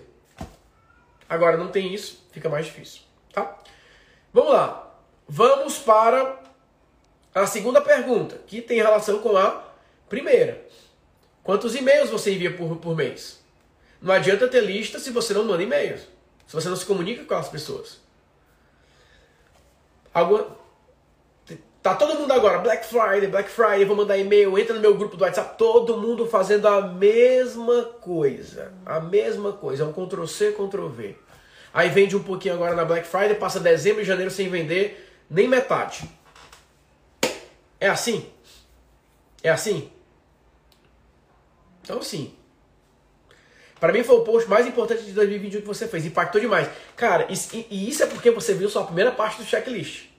Agora 1.28 1.58
não 1.58 1.70
tem 1.70 1.94
isso, 1.94 2.26
fica 2.32 2.48
mais 2.48 2.66
difícil, 2.66 3.02
tá? 3.34 3.58
Vamos 4.34 4.54
lá. 4.54 4.84
Vamos 5.28 5.78
para 5.80 6.42
a 7.36 7.46
segunda 7.46 7.82
pergunta, 7.82 8.40
que 8.48 8.62
tem 8.62 8.78
relação 8.78 9.20
com 9.20 9.36
a 9.36 9.64
primeira. 10.08 10.66
Quantos 11.44 11.76
e-mails 11.76 12.10
você 12.10 12.34
envia 12.34 12.56
por, 12.56 12.78
por 12.78 12.96
mês? 12.96 13.42
Não 14.02 14.14
adianta 14.14 14.48
ter 14.48 14.62
lista 14.62 15.00
se 15.00 15.12
você 15.12 15.34
não 15.34 15.44
manda 15.44 15.64
e-mails, 15.64 16.02
se 16.46 16.54
você 16.54 16.70
não 16.70 16.76
se 16.76 16.86
comunica 16.86 17.24
com 17.26 17.34
as 17.34 17.50
pessoas. 17.50 18.00
Alguma, 20.14 20.58
Tá 21.88 21.96
todo 21.96 22.20
mundo 22.20 22.34
agora, 22.34 22.58
Black 22.58 22.86
Friday, 22.86 23.28
Black 23.28 23.50
Friday, 23.50 23.86
vou 23.86 23.96
mandar 23.96 24.18
e-mail, 24.18 24.60
entra 24.60 24.76
no 24.76 24.82
meu 24.82 24.94
grupo 24.98 25.16
do 25.16 25.24
WhatsApp, 25.24 25.58
todo 25.58 25.96
mundo 25.96 26.28
fazendo 26.28 26.68
a 26.68 26.82
mesma 26.82 27.84
coisa. 28.02 28.74
A 28.86 29.00
mesma 29.00 29.54
coisa, 29.54 29.84
é 29.84 29.86
um 29.86 29.94
Ctrl 29.94 30.26
C, 30.26 30.52
Ctrl 30.52 30.90
V. 30.90 31.16
Aí 31.74 31.88
vende 31.88 32.14
um 32.14 32.22
pouquinho 32.22 32.56
agora 32.56 32.76
na 32.76 32.84
Black 32.84 33.08
Friday, 33.08 33.36
passa 33.36 33.62
dezembro 33.62 34.02
e 34.02 34.04
janeiro 34.04 34.30
sem 34.30 34.50
vender 34.50 35.16
nem 35.30 35.48
metade. 35.48 36.10
É 37.80 37.88
assim? 37.88 38.30
É 39.42 39.50
assim? 39.50 39.90
Então 41.84 42.02
sim. 42.02 42.34
Para 43.80 43.94
mim 43.94 44.04
foi 44.04 44.18
o 44.18 44.24
post 44.26 44.50
mais 44.50 44.68
importante 44.68 45.04
de 45.04 45.14
2021 45.14 45.62
que 45.62 45.68
você 45.68 45.88
fez. 45.88 46.06
Impactou 46.06 46.42
demais. 46.42 46.68
Cara, 46.98 47.30
e 47.30 47.90
isso 47.90 48.04
é 48.04 48.08
porque 48.08 48.30
você 48.30 48.54
viu 48.54 48.68
só 48.68 48.82
a 48.82 48.86
primeira 48.88 49.14
parte 49.14 49.38
do 49.38 49.46
checklist. 49.46 50.17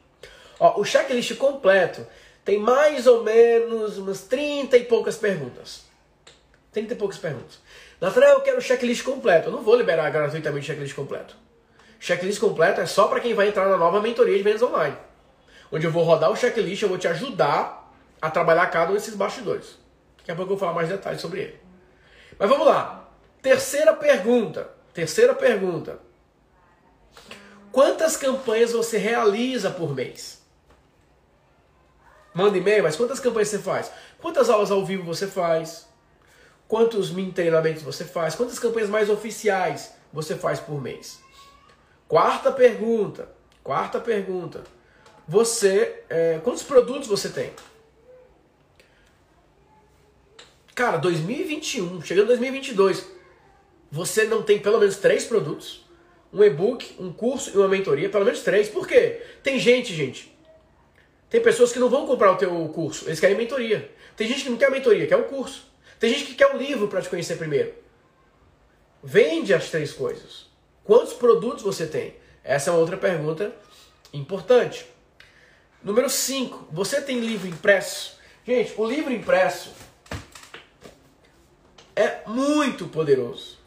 Ó, 0.59 0.81
o 0.81 0.85
checklist 0.85 1.37
completo 1.37 2.07
tem 2.45 2.59
mais 2.59 3.07
ou 3.07 3.23
menos 3.23 3.99
umas 3.99 4.23
30 4.23 4.77
e 4.77 4.85
poucas 4.85 5.17
perguntas. 5.17 5.85
30 6.73 6.95
e 6.95 6.97
poucas 6.97 7.19
perguntas. 7.19 7.59
Nathanael, 8.01 8.35
eu 8.35 8.41
quero 8.41 8.59
o 8.59 8.63
checklist 8.63 9.03
completo. 9.03 9.49
Eu 9.49 9.53
não 9.53 9.63
vou 9.63 9.77
liberar 9.77 10.11
gratuitamente 10.11 10.65
o 10.65 10.67
checklist 10.67 10.95
completo. 10.95 11.37
Checklist 12.01 12.41
completo 12.41 12.81
é 12.81 12.87
só 12.87 13.09
para 13.09 13.21
quem 13.21 13.35
vai 13.35 13.49
entrar 13.49 13.69
na 13.69 13.77
nova 13.77 14.01
mentoria 14.01 14.37
de 14.37 14.43
vendas 14.43 14.63
online. 14.63 14.97
Onde 15.71 15.87
eu 15.87 15.91
vou 15.91 16.05
rodar 16.05 16.31
o 16.31 16.37
checklist, 16.37 16.83
eu 16.83 16.89
vou 16.89 16.99
te 16.99 17.09
ajudar 17.09 17.93
a 18.21 18.31
trabalhar 18.31 18.67
cada 18.69 18.93
um 18.93 18.95
desses 18.95 19.15
bastidores. 19.15 19.77
Daqui 20.19 20.31
a 20.31 20.35
pouco 20.35 20.53
eu 20.53 20.57
vou 20.57 20.59
falar 20.59 20.75
mais 20.75 20.89
detalhes 20.89 21.21
sobre 21.21 21.41
ele. 21.41 21.61
Mas 22.39 22.49
vamos 22.49 22.67
lá. 22.67 23.09
Terceira 23.43 23.95
pergunta. 23.95 24.71
Terceira 24.95 25.35
pergunta. 25.35 25.99
Quantas 27.71 28.17
campanhas 28.17 28.73
você 28.73 28.97
realiza 28.97 29.71
por 29.71 29.95
mês? 29.95 30.43
Manda 32.35 32.57
e-mail, 32.57 32.83
mas 32.83 32.97
quantas 32.97 33.21
campanhas 33.21 33.49
você 33.49 33.59
faz? 33.59 33.91
Quantas 34.21 34.49
aulas 34.51 34.71
ao 34.71 34.85
vivo 34.85 35.05
você 35.05 35.27
faz? 35.27 35.87
Quantos 36.67 37.11
mini 37.11 37.33
treinamentos 37.33 37.83
você 37.83 38.05
faz? 38.05 38.35
Quantas 38.35 38.59
campanhas 38.59 38.91
mais 38.91 39.09
oficiais 39.09 39.95
você 40.13 40.35
faz 40.35 40.61
por 40.61 40.81
mês? 40.81 41.19
Quarta 42.07 42.53
pergunta. 42.53 43.29
Quarta 43.63 44.01
pergunta. 44.01 44.65
Você, 45.27 46.05
é, 46.09 46.41
quantos 46.43 46.63
produtos 46.63 47.07
você 47.07 47.29
tem? 47.29 47.53
Cara, 50.75 50.97
2021, 50.97 52.01
chegando 52.03 52.29
2022, 52.29 53.05
você 53.91 54.25
não 54.25 54.43
tem 54.43 54.59
pelo 54.59 54.79
menos 54.79 54.97
três 54.97 55.25
produtos? 55.25 55.85
Um 56.33 56.45
e-book, 56.45 56.95
um 56.99 57.13
curso 57.13 57.51
e 57.51 57.57
uma 57.57 57.69
mentoria, 57.69 58.09
pelo 58.09 58.25
menos 58.25 58.41
três. 58.43 58.69
Por 58.69 58.87
quê? 58.87 59.23
Tem 59.43 59.59
gente, 59.59 59.95
gente, 59.95 60.33
tem 61.31 61.41
pessoas 61.43 61.73
que 61.73 61.79
não 61.79 61.91
vão 61.91 62.07
comprar 62.07 62.33
o 62.33 62.37
teu 62.37 62.69
curso, 62.69 63.07
eles 63.07 63.21
querem 63.21 63.37
mentoria. 63.37 63.91
Tem 64.17 64.27
gente 64.27 64.45
que 64.45 64.51
não 64.51 64.57
quer 64.57 64.71
mentoria, 64.71 65.07
quer 65.07 65.17
o 65.17 65.25
curso. 65.25 65.67
Tem 65.99 66.11
gente 66.11 66.25
que 66.25 66.35
quer 66.35 66.55
o 66.55 66.59
livro 66.59 66.89
para 66.89 67.03
te 67.03 67.09
conhecer 67.09 67.37
primeiro. 67.37 67.75
Vende 69.03 69.53
as 69.53 69.71
três 69.71 69.93
coisas. 69.93 70.47
Quantos 70.85 71.13
produtos 71.13 71.63
você 71.63 71.87
tem? 71.87 72.15
Essa 72.43 72.71
é 72.71 72.73
uma 72.73 72.81
outra 72.81 72.97
pergunta 72.97 73.55
importante. 74.13 74.87
Número 75.83 76.09
5. 76.09 76.69
Você 76.73 77.01
tem 77.01 77.21
livro 77.21 77.47
impresso? 77.47 78.19
Gente, 78.47 78.73
o 78.77 78.87
livro 78.87 79.13
impresso 79.13 79.71
é 81.95 82.23
muito 82.27 82.89
poderoso. 82.89 83.59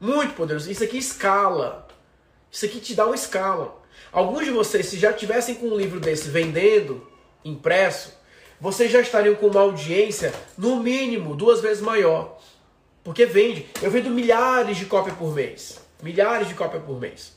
Muito 0.00 0.34
poderoso. 0.34 0.70
Isso 0.70 0.82
aqui 0.82 0.98
escala. 0.98 1.86
Isso 2.50 2.64
aqui 2.64 2.80
te 2.80 2.94
dá 2.94 3.06
uma 3.06 3.14
escala. 3.14 3.77
Alguns 4.12 4.44
de 4.44 4.50
vocês, 4.50 4.86
se 4.86 4.98
já 4.98 5.12
tivessem 5.12 5.54
com 5.56 5.66
um 5.66 5.76
livro 5.76 6.00
desse 6.00 6.28
vendendo, 6.28 7.06
impresso, 7.44 8.16
vocês 8.60 8.90
já 8.90 9.00
estariam 9.00 9.34
com 9.34 9.46
uma 9.46 9.60
audiência, 9.60 10.32
no 10.56 10.82
mínimo, 10.82 11.36
duas 11.36 11.60
vezes 11.60 11.82
maior. 11.82 12.40
Porque 13.04 13.24
vende. 13.24 13.66
Eu 13.80 13.90
vendo 13.90 14.10
milhares 14.10 14.76
de 14.76 14.86
cópias 14.86 15.16
por 15.16 15.34
mês. 15.34 15.80
Milhares 16.02 16.48
de 16.48 16.54
cópias 16.54 16.82
por 16.82 17.00
mês. 17.00 17.36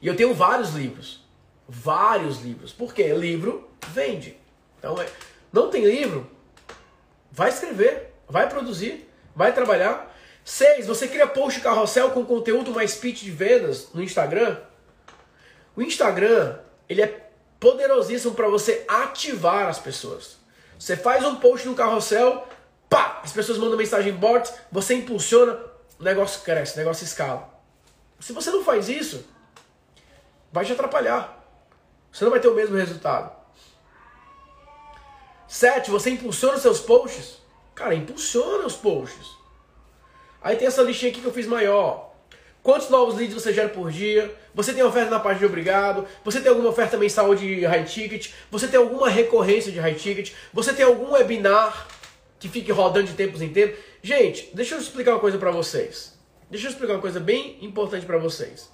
E 0.00 0.06
eu 0.06 0.16
tenho 0.16 0.34
vários 0.34 0.74
livros. 0.74 1.24
Vários 1.68 2.40
livros. 2.42 2.72
Por 2.72 2.92
quê? 2.92 3.12
Livro 3.14 3.68
vende. 3.88 4.36
Então, 4.78 5.00
é, 5.00 5.06
não 5.52 5.70
tem 5.70 5.84
livro? 5.84 6.28
Vai 7.30 7.50
escrever, 7.50 8.14
vai 8.28 8.48
produzir, 8.48 9.08
vai 9.34 9.52
trabalhar. 9.52 10.14
Seis, 10.44 10.86
você 10.86 11.06
cria 11.06 11.26
post 11.26 11.60
carrossel 11.60 12.10
com 12.10 12.24
conteúdo 12.24 12.72
mais 12.72 12.94
pitch 12.94 13.22
de 13.22 13.30
vendas 13.30 13.92
no 13.92 14.02
Instagram? 14.02 14.56
O 15.78 15.82
Instagram, 15.82 16.58
ele 16.88 17.00
é 17.00 17.30
poderosíssimo 17.60 18.34
para 18.34 18.48
você 18.48 18.84
ativar 18.88 19.68
as 19.68 19.78
pessoas. 19.78 20.36
Você 20.76 20.96
faz 20.96 21.24
um 21.24 21.36
post 21.36 21.68
no 21.68 21.76
carrossel, 21.76 22.48
pá, 22.90 23.20
as 23.22 23.30
pessoas 23.30 23.58
mandam 23.58 23.78
mensagem 23.78 24.12
bots, 24.12 24.52
você 24.72 24.94
impulsiona, 24.94 25.52
o 25.96 26.02
negócio 26.02 26.42
cresce, 26.42 26.74
o 26.74 26.78
negócio 26.78 27.04
escala. 27.04 27.48
Se 28.18 28.32
você 28.32 28.50
não 28.50 28.64
faz 28.64 28.88
isso, 28.88 29.24
vai 30.50 30.64
te 30.64 30.72
atrapalhar. 30.72 31.46
Você 32.10 32.24
não 32.24 32.32
vai 32.32 32.40
ter 32.40 32.48
o 32.48 32.56
mesmo 32.56 32.74
resultado. 32.74 33.30
Sete, 35.46 35.92
você 35.92 36.10
impulsiona 36.10 36.58
seus 36.58 36.80
posts? 36.80 37.38
Cara, 37.76 37.94
impulsiona 37.94 38.66
os 38.66 38.74
posts. 38.74 39.28
Aí 40.42 40.56
tem 40.56 40.66
essa 40.66 40.82
listinha 40.82 41.12
aqui 41.12 41.20
que 41.20 41.26
eu 41.28 41.32
fiz 41.32 41.46
maior. 41.46 42.12
Quantos 42.68 42.90
novos 42.90 43.14
leads 43.14 43.32
você 43.32 43.50
gera 43.50 43.70
por 43.70 43.90
dia? 43.90 44.30
Você 44.54 44.74
tem 44.74 44.82
oferta 44.82 45.10
na 45.10 45.18
página 45.18 45.38
de 45.38 45.46
obrigado? 45.46 46.06
Você 46.22 46.38
tem 46.38 46.50
alguma 46.50 46.68
oferta 46.68 46.98
mensal 46.98 47.34
de 47.34 47.64
high 47.64 47.84
ticket? 47.84 48.30
Você 48.50 48.68
tem 48.68 48.78
alguma 48.78 49.08
recorrência 49.08 49.72
de 49.72 49.78
high 49.78 49.94
ticket? 49.94 50.34
Você 50.52 50.74
tem 50.74 50.84
algum 50.84 51.12
webinar 51.12 51.88
que 52.38 52.46
fique 52.46 52.70
rodando 52.70 53.06
de 53.06 53.14
tempos 53.14 53.40
em 53.40 53.48
tempos? 53.48 53.78
Gente, 54.02 54.50
deixa 54.52 54.74
eu 54.74 54.80
explicar 54.80 55.12
uma 55.12 55.18
coisa 55.18 55.38
para 55.38 55.50
vocês. 55.50 56.12
Deixa 56.50 56.66
eu 56.66 56.70
explicar 56.70 56.92
uma 56.92 57.00
coisa 57.00 57.18
bem 57.18 57.56
importante 57.62 58.04
para 58.04 58.18
vocês. 58.18 58.70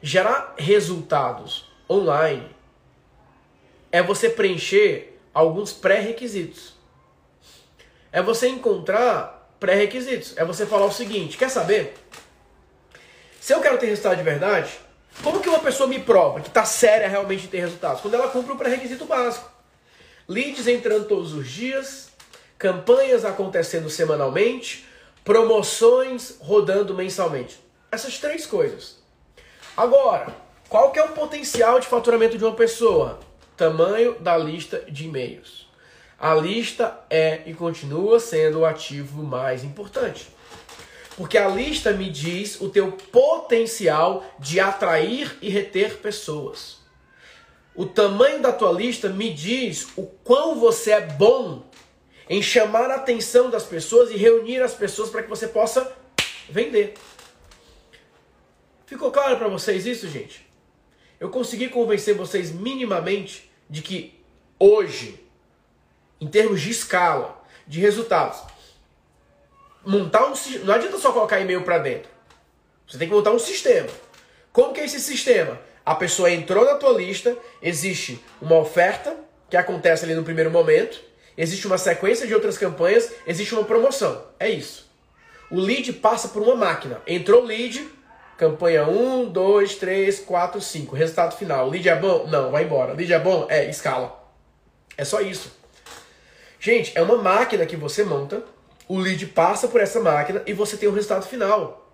Gerar 0.00 0.54
resultados 0.56 1.68
online 1.90 2.48
é 3.90 4.00
você 4.00 4.30
preencher 4.30 5.18
alguns 5.34 5.72
pré-requisitos. 5.72 6.74
É 8.12 8.22
você 8.22 8.46
encontrar 8.46 9.52
pré-requisitos. 9.58 10.36
É 10.36 10.44
você 10.44 10.64
falar 10.64 10.86
o 10.86 10.92
seguinte: 10.92 11.36
quer 11.36 11.48
saber? 11.48 11.94
Se 13.44 13.52
eu 13.52 13.60
quero 13.60 13.76
ter 13.76 13.88
resultado 13.88 14.16
de 14.16 14.22
verdade, 14.22 14.70
como 15.22 15.38
que 15.38 15.50
uma 15.50 15.58
pessoa 15.58 15.86
me 15.86 15.98
prova 15.98 16.40
que 16.40 16.48
está 16.48 16.64
séria 16.64 17.06
realmente 17.06 17.44
em 17.44 17.48
ter 17.50 17.60
resultados? 17.60 18.00
Quando 18.00 18.14
ela 18.14 18.28
cumpre 18.28 18.50
um 18.54 18.56
pré-requisito 18.56 19.04
básico. 19.04 19.50
Leads 20.26 20.66
entrando 20.66 21.06
todos 21.06 21.34
os 21.34 21.46
dias, 21.46 22.08
campanhas 22.56 23.22
acontecendo 23.22 23.90
semanalmente, 23.90 24.86
promoções 25.22 26.36
rodando 26.40 26.94
mensalmente. 26.94 27.60
Essas 27.92 28.16
três 28.16 28.46
coisas. 28.46 28.96
Agora, 29.76 30.34
qual 30.66 30.90
que 30.90 30.98
é 30.98 31.04
o 31.04 31.08
potencial 31.08 31.78
de 31.78 31.86
faturamento 31.86 32.38
de 32.38 32.44
uma 32.44 32.54
pessoa? 32.54 33.20
Tamanho 33.58 34.18
da 34.20 34.38
lista 34.38 34.82
de 34.88 35.04
e-mails. 35.04 35.68
A 36.18 36.32
lista 36.32 36.98
é 37.10 37.42
e 37.44 37.52
continua 37.52 38.18
sendo 38.18 38.60
o 38.60 38.64
ativo 38.64 39.22
mais 39.22 39.62
importante. 39.62 40.32
Porque 41.16 41.38
a 41.38 41.48
lista 41.48 41.92
me 41.92 42.10
diz 42.10 42.60
o 42.60 42.68
teu 42.68 42.92
potencial 42.92 44.24
de 44.38 44.58
atrair 44.58 45.36
e 45.40 45.48
reter 45.48 45.98
pessoas. 45.98 46.78
O 47.74 47.86
tamanho 47.86 48.40
da 48.40 48.52
tua 48.52 48.72
lista 48.72 49.08
me 49.08 49.32
diz 49.32 49.88
o 49.96 50.06
quão 50.06 50.58
você 50.58 50.92
é 50.92 51.00
bom 51.00 51.64
em 52.28 52.42
chamar 52.42 52.90
a 52.90 52.96
atenção 52.96 53.50
das 53.50 53.64
pessoas 53.64 54.10
e 54.10 54.16
reunir 54.16 54.62
as 54.62 54.74
pessoas 54.74 55.10
para 55.10 55.22
que 55.22 55.28
você 55.28 55.46
possa 55.46 55.92
vender. 56.48 56.94
Ficou 58.86 59.10
claro 59.10 59.36
para 59.36 59.48
vocês 59.48 59.86
isso, 59.86 60.08
gente? 60.08 60.44
eu 61.24 61.30
consegui 61.30 61.68
convencer 61.68 62.14
vocês 62.14 62.50
minimamente 62.50 63.50
de 63.68 63.80
que 63.80 64.20
hoje, 64.58 65.18
em 66.20 66.26
termos 66.26 66.60
de 66.60 66.70
escala, 66.70 67.42
de 67.66 67.80
resultados, 67.80 68.42
montar 69.84 70.26
um 70.26 70.34
não 70.64 70.74
adianta 70.74 70.98
só 70.98 71.12
colocar 71.12 71.40
e-mail 71.40 71.62
para 71.62 71.78
dentro. 71.78 72.10
Você 72.86 72.98
tem 72.98 73.08
que 73.08 73.14
montar 73.14 73.30
um 73.30 73.38
sistema. 73.38 73.88
Como 74.52 74.72
que 74.72 74.80
é 74.80 74.84
esse 74.84 75.00
sistema? 75.00 75.60
A 75.84 75.94
pessoa 75.94 76.30
entrou 76.30 76.64
na 76.64 76.74
tua 76.74 76.92
lista, 76.92 77.36
existe 77.60 78.22
uma 78.40 78.56
oferta 78.56 79.16
que 79.50 79.56
acontece 79.56 80.04
ali 80.04 80.14
no 80.14 80.22
primeiro 80.22 80.50
momento, 80.50 81.00
existe 81.36 81.66
uma 81.66 81.78
sequência 81.78 82.26
de 82.26 82.34
outras 82.34 82.56
campanhas, 82.56 83.12
existe 83.26 83.54
uma 83.54 83.64
promoção. 83.64 84.24
É 84.38 84.48
isso. 84.48 84.90
O 85.50 85.60
lead 85.60 85.92
passa 85.94 86.28
por 86.28 86.42
uma 86.42 86.54
máquina. 86.54 87.02
Entrou 87.06 87.42
o 87.42 87.46
lead, 87.46 87.86
Campanha 88.36 88.84
1, 88.88 89.30
2, 89.30 89.76
3, 89.76 90.20
4, 90.20 90.60
5. 90.60 90.96
Resultado 90.96 91.36
final. 91.36 91.68
Lead 91.68 91.88
é 91.88 91.96
bom? 91.96 92.26
Não, 92.26 92.50
vai 92.50 92.64
embora. 92.64 92.92
Lead 92.92 93.12
é 93.12 93.18
bom? 93.18 93.46
É, 93.48 93.68
escala. 93.70 94.24
É 94.96 95.04
só 95.04 95.20
isso. 95.20 95.52
Gente, 96.58 96.92
é 96.96 97.02
uma 97.02 97.16
máquina 97.16 97.64
que 97.66 97.76
você 97.76 98.02
monta, 98.02 98.42
o 98.88 98.98
lead 98.98 99.26
passa 99.26 99.68
por 99.68 99.80
essa 99.80 100.00
máquina 100.00 100.42
e 100.46 100.52
você 100.52 100.76
tem 100.76 100.88
o 100.88 100.92
resultado 100.92 101.26
final. 101.26 101.92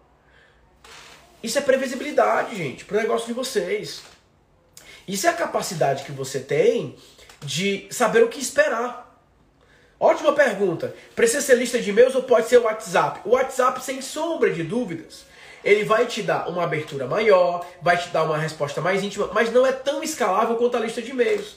Isso 1.42 1.58
é 1.58 1.62
previsibilidade, 1.62 2.56
gente, 2.56 2.84
para 2.84 2.98
o 2.98 3.00
negócio 3.00 3.26
de 3.26 3.32
vocês. 3.32 4.02
Isso 5.08 5.26
é 5.26 5.30
a 5.30 5.34
capacidade 5.34 6.04
que 6.04 6.12
você 6.12 6.40
tem 6.40 6.96
de 7.40 7.88
saber 7.90 8.22
o 8.22 8.28
que 8.28 8.38
esperar. 8.38 9.10
Ótima 9.98 10.32
pergunta. 10.32 10.94
Precisa 11.14 11.40
ser 11.40 11.56
lista 11.56 11.78
de 11.78 11.90
e-mails 11.90 12.14
ou 12.14 12.22
pode 12.22 12.48
ser 12.48 12.58
o 12.58 12.62
WhatsApp? 12.62 13.20
O 13.24 13.30
WhatsApp, 13.30 13.82
sem 13.82 14.00
sombra 14.00 14.50
de 14.50 14.62
dúvidas, 14.62 15.24
ele 15.62 15.84
vai 15.84 16.06
te 16.06 16.22
dar 16.22 16.48
uma 16.48 16.64
abertura 16.64 17.06
maior, 17.06 17.66
vai 17.82 17.96
te 17.96 18.08
dar 18.08 18.24
uma 18.24 18.38
resposta 18.38 18.80
mais 18.80 19.02
íntima, 19.02 19.30
mas 19.32 19.52
não 19.52 19.66
é 19.66 19.72
tão 19.72 20.02
escalável 20.02 20.56
quanto 20.56 20.76
a 20.76 20.80
lista 20.80 21.02
de 21.02 21.10
e-mails. 21.10 21.56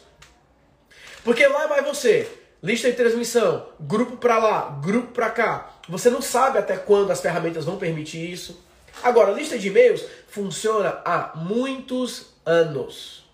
Porque 1.23 1.45
lá 1.47 1.67
vai 1.67 1.81
você, 1.81 2.29
lista 2.63 2.89
de 2.89 2.95
transmissão, 2.95 3.67
grupo 3.77 4.15
para 4.15 4.37
lá, 4.37 4.79
grupo 4.81 5.11
para 5.11 5.29
cá. 5.29 5.75
Você 5.89 6.09
não 6.09 6.21
sabe 6.21 6.57
até 6.57 6.77
quando 6.77 7.11
as 7.11 7.19
ferramentas 7.19 7.65
vão 7.65 7.77
permitir 7.77 8.31
isso. 8.31 8.63
Agora, 9.03 9.33
lista 9.33 9.59
de 9.59 9.67
e-mails 9.67 10.01
funciona 10.29 11.01
há 11.03 11.33
muitos 11.35 12.27
anos. 12.45 13.25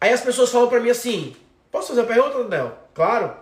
Aí 0.00 0.12
as 0.12 0.22
pessoas 0.22 0.50
falam 0.50 0.68
para 0.68 0.80
mim 0.80 0.88
assim: 0.88 1.36
posso 1.70 1.88
fazer 1.88 2.00
uma 2.00 2.06
pergunta, 2.06 2.44
Daniel? 2.44 2.78
Claro. 2.94 3.36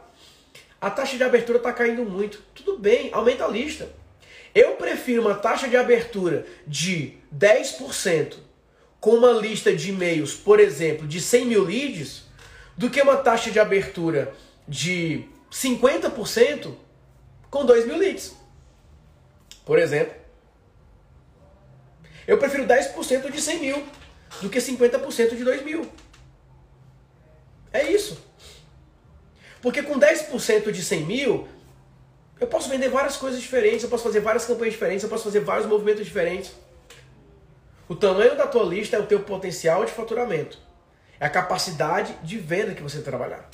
A 0.81 0.90
taxa 0.90 1.16
de 1.16 1.23
abertura 1.23 1.59
está 1.59 1.73
caindo 1.73 2.05
muito. 2.05 2.42
Tudo 2.55 2.79
bem, 2.79 3.11
aumenta 3.12 3.44
a 3.44 3.49
lista. 3.49 3.88
Eu 4.55 4.73
prefiro 4.73 5.23
uma 5.23 5.35
taxa 5.35 5.68
de 5.68 5.77
abertura 5.77 6.46
de 6.66 7.14
10% 7.35 8.35
com 8.99 9.11
uma 9.11 9.33
lista 9.33 9.73
de 9.73 9.90
e-mails, 9.90 10.35
por 10.35 10.59
exemplo, 10.59 11.07
de 11.07 11.20
100 11.20 11.46
mil 11.46 11.64
leads, 11.64 12.25
do 12.81 12.88
que 12.88 13.03
uma 13.03 13.19
taxa 13.19 13.51
de 13.51 13.61
abertura 13.61 14.33
de 14.66 15.29
50% 15.53 16.75
com 17.51 17.66
2 17.66 17.87
mil 17.87 17.99
leads. 17.99 18.35
Por 19.66 19.79
exemplo. 19.79 20.14
Eu 22.27 22.38
prefiro 22.38 22.66
10% 22.66 23.31
de 23.31 23.38
100 23.38 23.59
mil 23.59 23.87
do 24.40 24.49
que 24.49 24.59
50% 24.59 25.37
de 25.37 25.45
2 25.45 25.62
mil. 25.62 25.87
É 27.71 27.83
isso. 27.83 28.19
Porque 29.61 29.83
com 29.83 29.99
10% 29.99 30.73
de 30.73 30.83
100 30.83 31.05
mil, 31.05 31.47
eu 32.40 32.47
posso 32.47 32.71
vender 32.71 32.88
várias 32.88 33.19
coisas 33.19 33.43
diferentes, 33.43 33.83
eu 33.83 33.90
posso 33.90 34.05
fazer 34.05 34.21
várias 34.21 34.47
campanhas 34.47 34.73
diferentes, 34.73 35.03
eu 35.03 35.11
posso 35.11 35.25
fazer 35.25 35.40
vários 35.40 35.66
movimentos 35.66 36.03
diferentes. 36.03 36.53
O 37.87 37.95
tamanho 37.95 38.38
da 38.38 38.47
tua 38.47 38.64
lista 38.64 38.97
é 38.97 38.99
o 38.99 39.07
teu 39.07 39.21
potencial 39.21 39.85
de 39.85 39.93
faturamento. 39.93 40.69
É 41.20 41.26
a 41.26 41.30
capacidade 41.30 42.16
de 42.22 42.38
venda 42.38 42.74
que 42.74 42.83
você 42.83 43.02
trabalhar. 43.02 43.48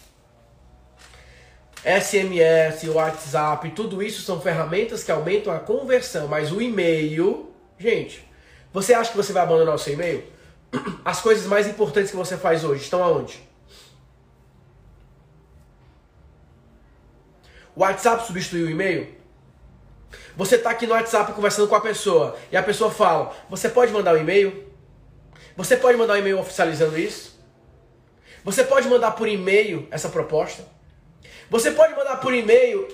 SMS, 1.85 2.89
WhatsApp, 2.89 3.71
tudo 3.71 4.03
isso 4.03 4.23
são 4.23 4.41
ferramentas 4.41 5.05
que 5.05 5.11
aumentam 5.13 5.53
a 5.53 5.59
conversão, 5.59 6.27
mas 6.27 6.51
o 6.51 6.63
e-mail, 6.63 7.53
gente, 7.79 8.27
você 8.73 8.95
acha 8.95 9.11
que 9.11 9.17
você 9.17 9.33
vai 9.33 9.43
abandonar 9.43 9.75
o 9.75 9.79
seu 9.79 9.93
e-mail? 9.93 10.25
As 11.05 11.21
coisas 11.21 11.47
mais 11.47 11.67
importantes 11.67 12.11
que 12.11 12.17
você 12.17 12.37
faz 12.37 12.65
hoje 12.65 12.83
estão 12.83 13.03
aonde? 13.03 13.41
O 17.75 17.83
WhatsApp 17.83 18.27
substituiu 18.27 18.67
o 18.67 18.71
e-mail? 18.71 19.15
Você 20.37 20.57
está 20.57 20.71
aqui 20.71 20.87
no 20.87 20.93
WhatsApp 20.93 21.33
conversando 21.33 21.69
com 21.69 21.75
a 21.75 21.81
pessoa 21.81 22.37
e 22.51 22.57
a 22.57 22.63
pessoa 22.63 22.91
fala: 22.91 23.35
Você 23.51 23.69
pode 23.69 23.93
mandar 23.93 24.15
um 24.15 24.19
e-mail? 24.19 24.73
Você 25.57 25.77
pode 25.77 25.97
mandar 25.97 26.15
um 26.15 26.19
e-mail 26.19 26.39
oficializando 26.39 26.99
isso? 26.99 27.36
Você 28.47 28.63
pode 28.63 28.87
mandar 28.87 29.11
por 29.11 29.27
e-mail 29.27 29.89
essa 29.91 30.09
proposta? 30.09 30.63
Você 31.51 31.73
pode 31.73 31.97
mandar 31.97 32.19
por 32.19 32.33
e-mail 32.33 32.87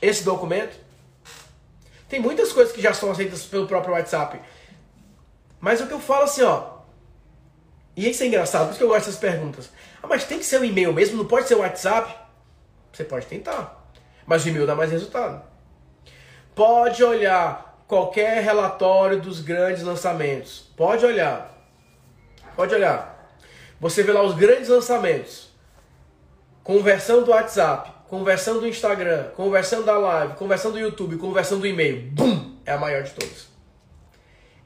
esse 0.00 0.22
documento? 0.22 0.78
Tem 2.08 2.20
muitas 2.20 2.52
coisas 2.52 2.72
que 2.72 2.80
já 2.80 2.94
são 2.94 3.10
aceitas 3.10 3.42
pelo 3.42 3.66
próprio 3.66 3.94
WhatsApp. 3.94 4.40
Mas 5.58 5.80
o 5.80 5.88
que 5.88 5.92
eu 5.92 5.98
falo 5.98 6.22
assim, 6.22 6.42
ó. 6.42 6.78
E 7.96 8.08
isso 8.08 8.22
é 8.22 8.26
engraçado, 8.26 8.66
por 8.66 8.70
isso 8.70 8.78
que 8.78 8.84
eu 8.84 8.88
gosto 8.88 9.06
dessas 9.06 9.20
perguntas. 9.20 9.68
Ah, 10.00 10.06
mas 10.06 10.22
tem 10.22 10.38
que 10.38 10.44
ser 10.44 10.58
o 10.58 10.60
um 10.60 10.64
e-mail 10.64 10.92
mesmo, 10.92 11.16
não 11.16 11.24
pode 11.24 11.48
ser 11.48 11.56
o 11.56 11.58
WhatsApp? 11.58 12.14
Você 12.92 13.02
pode 13.02 13.26
tentar. 13.26 13.92
Mas 14.24 14.44
o 14.44 14.48
e-mail 14.48 14.64
dá 14.64 14.76
mais 14.76 14.92
resultado. 14.92 15.42
Pode 16.54 17.02
olhar 17.02 17.84
qualquer 17.88 18.44
relatório 18.44 19.20
dos 19.20 19.40
grandes 19.40 19.82
lançamentos. 19.82 20.70
Pode 20.76 21.04
olhar. 21.04 21.52
Pode 22.54 22.72
olhar. 22.72 23.09
Você 23.80 24.02
vê 24.02 24.12
lá 24.12 24.22
os 24.22 24.34
grandes 24.34 24.68
lançamentos. 24.68 25.48
Conversão 26.62 27.24
do 27.24 27.30
WhatsApp, 27.30 27.90
conversão 28.08 28.60
do 28.60 28.68
Instagram, 28.68 29.30
conversão 29.30 29.82
da 29.82 29.96
live, 29.96 30.34
conversão 30.34 30.70
do 30.70 30.78
YouTube, 30.78 31.16
conversão 31.16 31.58
do 31.58 31.66
e-mail. 31.66 32.10
Bum! 32.10 32.58
É 32.66 32.72
a 32.72 32.78
maior 32.78 33.02
de 33.02 33.12
todas. 33.12 33.48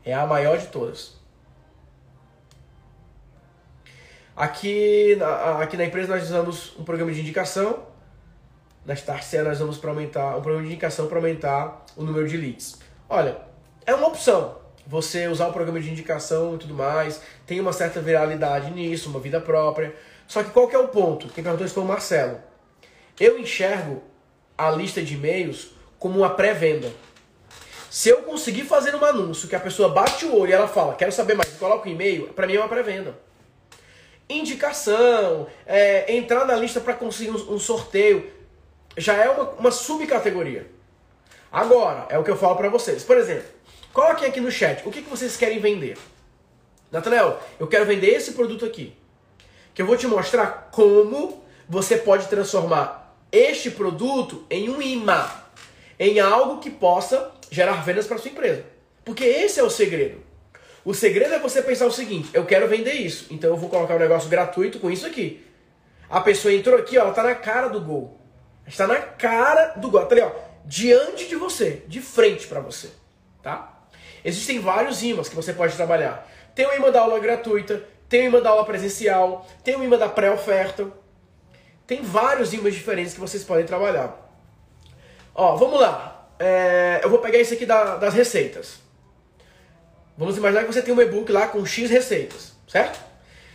É 0.04 0.12
a 0.12 0.26
maior 0.26 0.58
de 0.58 0.66
todas. 0.66 1.14
Aqui 4.36 5.14
na, 5.14 5.62
aqui 5.62 5.76
na 5.76 5.84
empresa 5.84 6.12
nós 6.12 6.24
usamos 6.24 6.76
um 6.76 6.82
programa 6.82 7.12
de 7.12 7.20
indicação. 7.20 7.86
Na 8.84 8.94
Starcia 8.94 9.44
nós 9.44 9.60
vamos 9.60 9.78
para 9.78 9.90
aumentar 9.90 10.36
um 10.36 10.42
programa 10.42 10.62
de 10.62 10.72
indicação 10.72 11.06
para 11.06 11.18
aumentar 11.18 11.86
o 11.96 12.02
número 12.02 12.28
de 12.28 12.36
leads. 12.36 12.80
Olha, 13.08 13.38
é 13.86 13.94
uma 13.94 14.08
opção 14.08 14.63
você 14.86 15.28
usar 15.28 15.48
o 15.48 15.52
programa 15.52 15.80
de 15.80 15.90
indicação 15.90 16.54
e 16.54 16.58
tudo 16.58 16.74
mais. 16.74 17.20
Tem 17.46 17.60
uma 17.60 17.72
certa 17.72 18.00
viralidade 18.00 18.70
nisso, 18.70 19.08
uma 19.08 19.20
vida 19.20 19.40
própria. 19.40 19.94
Só 20.26 20.42
que 20.42 20.50
qual 20.50 20.68
que 20.68 20.76
é 20.76 20.78
o 20.78 20.88
ponto? 20.88 21.28
Quem 21.28 21.42
perguntou 21.42 21.64
isso 21.64 21.74
foi 21.74 21.84
o 21.84 21.86
Marcelo. 21.86 22.38
Eu 23.18 23.38
enxergo 23.38 24.02
a 24.56 24.70
lista 24.70 25.02
de 25.02 25.14
e-mails 25.14 25.70
como 25.98 26.18
uma 26.18 26.30
pré-venda. 26.30 26.92
Se 27.90 28.08
eu 28.08 28.22
conseguir 28.22 28.64
fazer 28.64 28.94
um 28.94 29.04
anúncio 29.04 29.48
que 29.48 29.54
a 29.54 29.60
pessoa 29.60 29.88
bate 29.88 30.24
o 30.24 30.36
olho 30.36 30.50
e 30.50 30.52
ela 30.52 30.66
fala, 30.66 30.94
quero 30.94 31.12
saber 31.12 31.34
mais, 31.34 31.50
coloca 31.50 31.88
o 31.88 31.92
e-mail, 31.92 32.26
para 32.28 32.46
mim 32.46 32.56
é 32.56 32.58
uma 32.58 32.68
pré-venda. 32.68 33.16
Indicação, 34.28 35.46
é, 35.64 36.12
entrar 36.16 36.44
na 36.44 36.56
lista 36.56 36.80
para 36.80 36.94
conseguir 36.94 37.30
um, 37.30 37.54
um, 37.54 37.58
sorteio, 37.58 38.32
já 38.96 39.14
é 39.14 39.28
uma, 39.28 39.50
uma 39.50 39.70
subcategoria. 39.70 40.66
Agora, 41.52 42.06
é 42.10 42.18
o 42.18 42.24
que 42.24 42.30
eu 42.30 42.36
falo 42.36 42.56
para 42.56 42.68
vocês. 42.68 43.04
Por 43.04 43.16
exemplo, 43.16 43.46
coloquem 43.94 44.28
aqui 44.28 44.40
no 44.40 44.50
chat 44.50 44.86
o 44.86 44.90
que, 44.90 45.00
que 45.00 45.08
vocês 45.08 45.36
querem 45.36 45.60
vender. 45.60 45.96
Nathanael, 46.92 47.40
eu 47.58 47.66
quero 47.66 47.86
vender 47.86 48.08
esse 48.08 48.32
produto 48.32 48.66
aqui 48.66 48.94
que 49.72 49.80
eu 49.80 49.86
vou 49.86 49.96
te 49.96 50.06
mostrar 50.06 50.68
como 50.70 51.42
você 51.68 51.96
pode 51.96 52.28
transformar 52.28 53.16
este 53.32 53.70
produto 53.70 54.46
em 54.48 54.68
um 54.68 54.80
imã, 54.80 55.28
em 55.98 56.20
algo 56.20 56.60
que 56.60 56.70
possa 56.70 57.32
gerar 57.50 57.82
vendas 57.84 58.06
para 58.06 58.18
sua 58.18 58.30
empresa. 58.30 58.64
Porque 59.04 59.24
esse 59.24 59.58
é 59.58 59.62
o 59.62 59.70
segredo. 59.70 60.22
O 60.84 60.94
segredo 60.94 61.34
é 61.34 61.38
você 61.38 61.62
pensar 61.62 61.86
o 61.86 61.90
seguinte: 61.90 62.30
eu 62.32 62.44
quero 62.44 62.68
vender 62.68 62.92
isso, 62.92 63.26
então 63.30 63.50
eu 63.50 63.56
vou 63.56 63.68
colocar 63.68 63.96
um 63.96 63.98
negócio 63.98 64.28
gratuito 64.28 64.78
com 64.78 64.90
isso 64.90 65.06
aqui. 65.06 65.44
A 66.08 66.20
pessoa 66.20 66.54
entrou 66.54 66.78
aqui, 66.78 66.96
ó, 66.96 67.02
ela 67.02 67.10
está 67.10 67.22
na 67.22 67.34
cara 67.34 67.68
do 67.68 67.80
gol. 67.80 68.20
Está 68.66 68.86
na 68.86 68.96
cara 68.96 69.74
do 69.76 69.90
gol, 69.90 70.06
tá 70.06 70.14
ali, 70.14 70.22
ó, 70.22 70.30
diante 70.64 71.26
de 71.26 71.36
você, 71.36 71.82
de 71.88 72.00
frente 72.00 72.46
para 72.46 72.60
você, 72.60 72.90
tá? 73.42 73.82
Existem 74.24 74.58
vários 74.58 75.02
imãs 75.02 75.28
que 75.28 75.36
você 75.36 75.52
pode 75.52 75.76
trabalhar. 75.76 76.26
Tem 76.54 76.66
o 76.66 76.74
imã 76.74 76.90
da 76.90 77.00
aula 77.00 77.18
gratuita, 77.18 77.82
tem 78.08 78.22
o 78.22 78.28
imã 78.28 78.40
da 78.40 78.50
aula 78.50 78.64
presencial, 78.64 79.46
tem 79.62 79.76
o 79.76 79.84
imã 79.84 79.98
da 79.98 80.08
pré-oferta. 80.08 80.88
Tem 81.86 82.00
vários 82.02 82.52
imãs 82.54 82.74
diferentes 82.74 83.12
que 83.12 83.20
vocês 83.20 83.44
podem 83.44 83.66
trabalhar. 83.66 84.16
Ó, 85.34 85.56
vamos 85.56 85.80
lá. 85.80 86.28
É, 86.38 87.00
eu 87.02 87.10
vou 87.10 87.18
pegar 87.18 87.38
esse 87.38 87.54
aqui 87.54 87.66
da, 87.66 87.96
das 87.96 88.14
receitas. 88.14 88.78
Vamos 90.16 90.36
imaginar 90.36 90.62
que 90.62 90.72
você 90.72 90.80
tem 90.80 90.94
um 90.94 91.00
e-book 91.00 91.30
lá 91.30 91.48
com 91.48 91.66
X 91.66 91.90
receitas, 91.90 92.52
certo? 92.68 93.00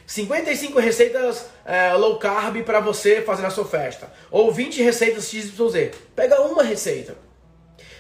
55 0.06 0.80
receitas 0.80 1.46
é, 1.66 1.94
low 1.94 2.18
carb 2.18 2.64
para 2.64 2.80
você 2.80 3.22
fazer 3.22 3.44
na 3.44 3.50
sua 3.50 3.66
festa. 3.66 4.12
Ou 4.30 4.52
20 4.52 4.82
receitas 4.84 5.30
XYZ. 5.30 5.92
Pega 6.16 6.42
uma 6.42 6.64
receita. 6.64 7.16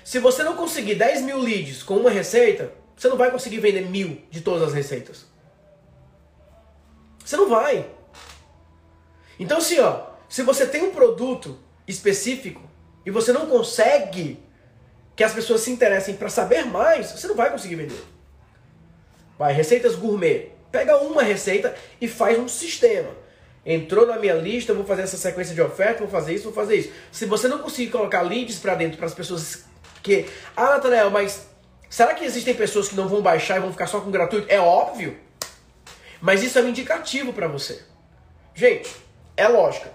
Se 0.09 0.17
você 0.17 0.41
não 0.41 0.55
conseguir 0.55 0.95
10 0.95 1.21
mil 1.21 1.37
leads 1.37 1.83
com 1.83 1.97
uma 1.97 2.09
receita, 2.09 2.73
você 2.97 3.07
não 3.07 3.15
vai 3.15 3.29
conseguir 3.29 3.59
vender 3.59 3.87
mil 3.87 4.19
de 4.31 4.41
todas 4.41 4.63
as 4.63 4.73
receitas. 4.73 5.27
Você 7.23 7.37
não 7.37 7.47
vai. 7.47 7.87
Então, 9.39 9.59
assim, 9.59 9.79
ó, 9.79 10.07
se 10.27 10.41
você 10.41 10.65
tem 10.65 10.81
um 10.81 10.89
produto 10.89 11.59
específico 11.87 12.59
e 13.05 13.11
você 13.11 13.31
não 13.31 13.45
consegue 13.45 14.39
que 15.15 15.23
as 15.23 15.31
pessoas 15.31 15.61
se 15.61 15.69
interessem 15.69 16.15
para 16.15 16.27
saber 16.27 16.65
mais, 16.65 17.11
você 17.11 17.27
não 17.27 17.35
vai 17.35 17.51
conseguir 17.51 17.75
vender. 17.75 18.03
Vai, 19.37 19.53
receitas 19.53 19.93
gourmet. 19.93 20.53
Pega 20.71 20.97
uma 20.97 21.21
receita 21.21 21.75
e 22.01 22.07
faz 22.07 22.39
um 22.39 22.47
sistema. 22.47 23.11
Entrou 23.63 24.07
na 24.07 24.17
minha 24.17 24.33
lista, 24.33 24.73
vou 24.73 24.85
fazer 24.85 25.03
essa 25.03 25.17
sequência 25.17 25.53
de 25.53 25.61
oferta, 25.61 25.99
vou 25.99 26.09
fazer 26.09 26.33
isso, 26.33 26.45
vou 26.45 26.53
fazer 26.53 26.77
isso. 26.77 26.91
Se 27.11 27.27
você 27.27 27.47
não 27.47 27.59
conseguir 27.59 27.91
colocar 27.91 28.23
leads 28.23 28.57
para 28.57 28.73
dentro 28.73 28.97
para 28.97 29.05
as 29.05 29.13
pessoas 29.13 29.69
que, 30.01 30.25
ah, 30.55 30.71
Nathanael, 30.71 31.09
mas 31.09 31.47
será 31.89 32.13
que 32.13 32.25
existem 32.25 32.53
pessoas 32.53 32.87
que 32.89 32.95
não 32.95 33.07
vão 33.07 33.21
baixar 33.21 33.57
e 33.57 33.61
vão 33.61 33.71
ficar 33.71 33.87
só 33.87 33.99
com 33.99 34.11
gratuito? 34.11 34.47
É 34.49 34.59
óbvio. 34.59 35.17
Mas 36.21 36.43
isso 36.43 36.59
é 36.59 36.61
um 36.61 36.69
indicativo 36.69 37.31
para 37.33 37.47
você. 37.47 37.81
Gente, 38.53 38.89
é 39.37 39.47
lógica. 39.47 39.91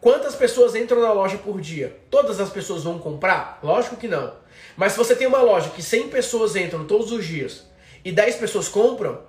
Quantas 0.00 0.34
pessoas 0.34 0.74
entram 0.74 1.00
na 1.00 1.12
loja 1.12 1.38
por 1.38 1.60
dia? 1.60 1.96
Todas 2.10 2.40
as 2.40 2.50
pessoas 2.50 2.84
vão 2.84 2.98
comprar? 2.98 3.58
Lógico 3.62 3.96
que 3.96 4.06
não. 4.06 4.32
Mas 4.76 4.92
se 4.92 4.98
você 4.98 5.14
tem 5.16 5.26
uma 5.26 5.42
loja 5.42 5.70
que 5.70 5.82
100 5.82 6.08
pessoas 6.08 6.54
entram 6.54 6.84
todos 6.84 7.10
os 7.10 7.26
dias 7.26 7.64
e 8.04 8.12
10 8.12 8.36
pessoas 8.36 8.68
compram, 8.68 9.20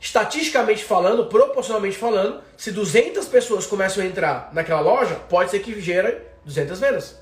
estatisticamente 0.00 0.84
falando, 0.84 1.26
proporcionalmente 1.26 1.96
falando, 1.96 2.40
se 2.56 2.72
200 2.72 3.26
pessoas 3.26 3.66
começam 3.66 4.02
a 4.02 4.06
entrar 4.06 4.50
naquela 4.52 4.80
loja, 4.80 5.14
pode 5.28 5.50
ser 5.50 5.60
que 5.60 5.80
gere 5.80 6.18
200 6.44 6.80
vendas. 6.80 7.16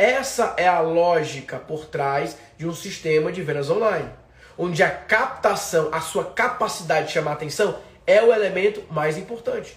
Essa 0.00 0.54
é 0.56 0.66
a 0.66 0.80
lógica 0.80 1.58
por 1.58 1.84
trás 1.84 2.34
de 2.56 2.66
um 2.66 2.74
sistema 2.74 3.30
de 3.30 3.42
vendas 3.42 3.68
online 3.68 4.08
onde 4.56 4.82
a 4.82 4.90
captação, 4.90 5.88
a 5.92 6.00
sua 6.00 6.24
capacidade 6.24 7.08
de 7.08 7.12
chamar 7.12 7.32
atenção 7.32 7.78
é 8.06 8.22
o 8.22 8.32
elemento 8.32 8.82
mais 8.90 9.18
importante. 9.18 9.76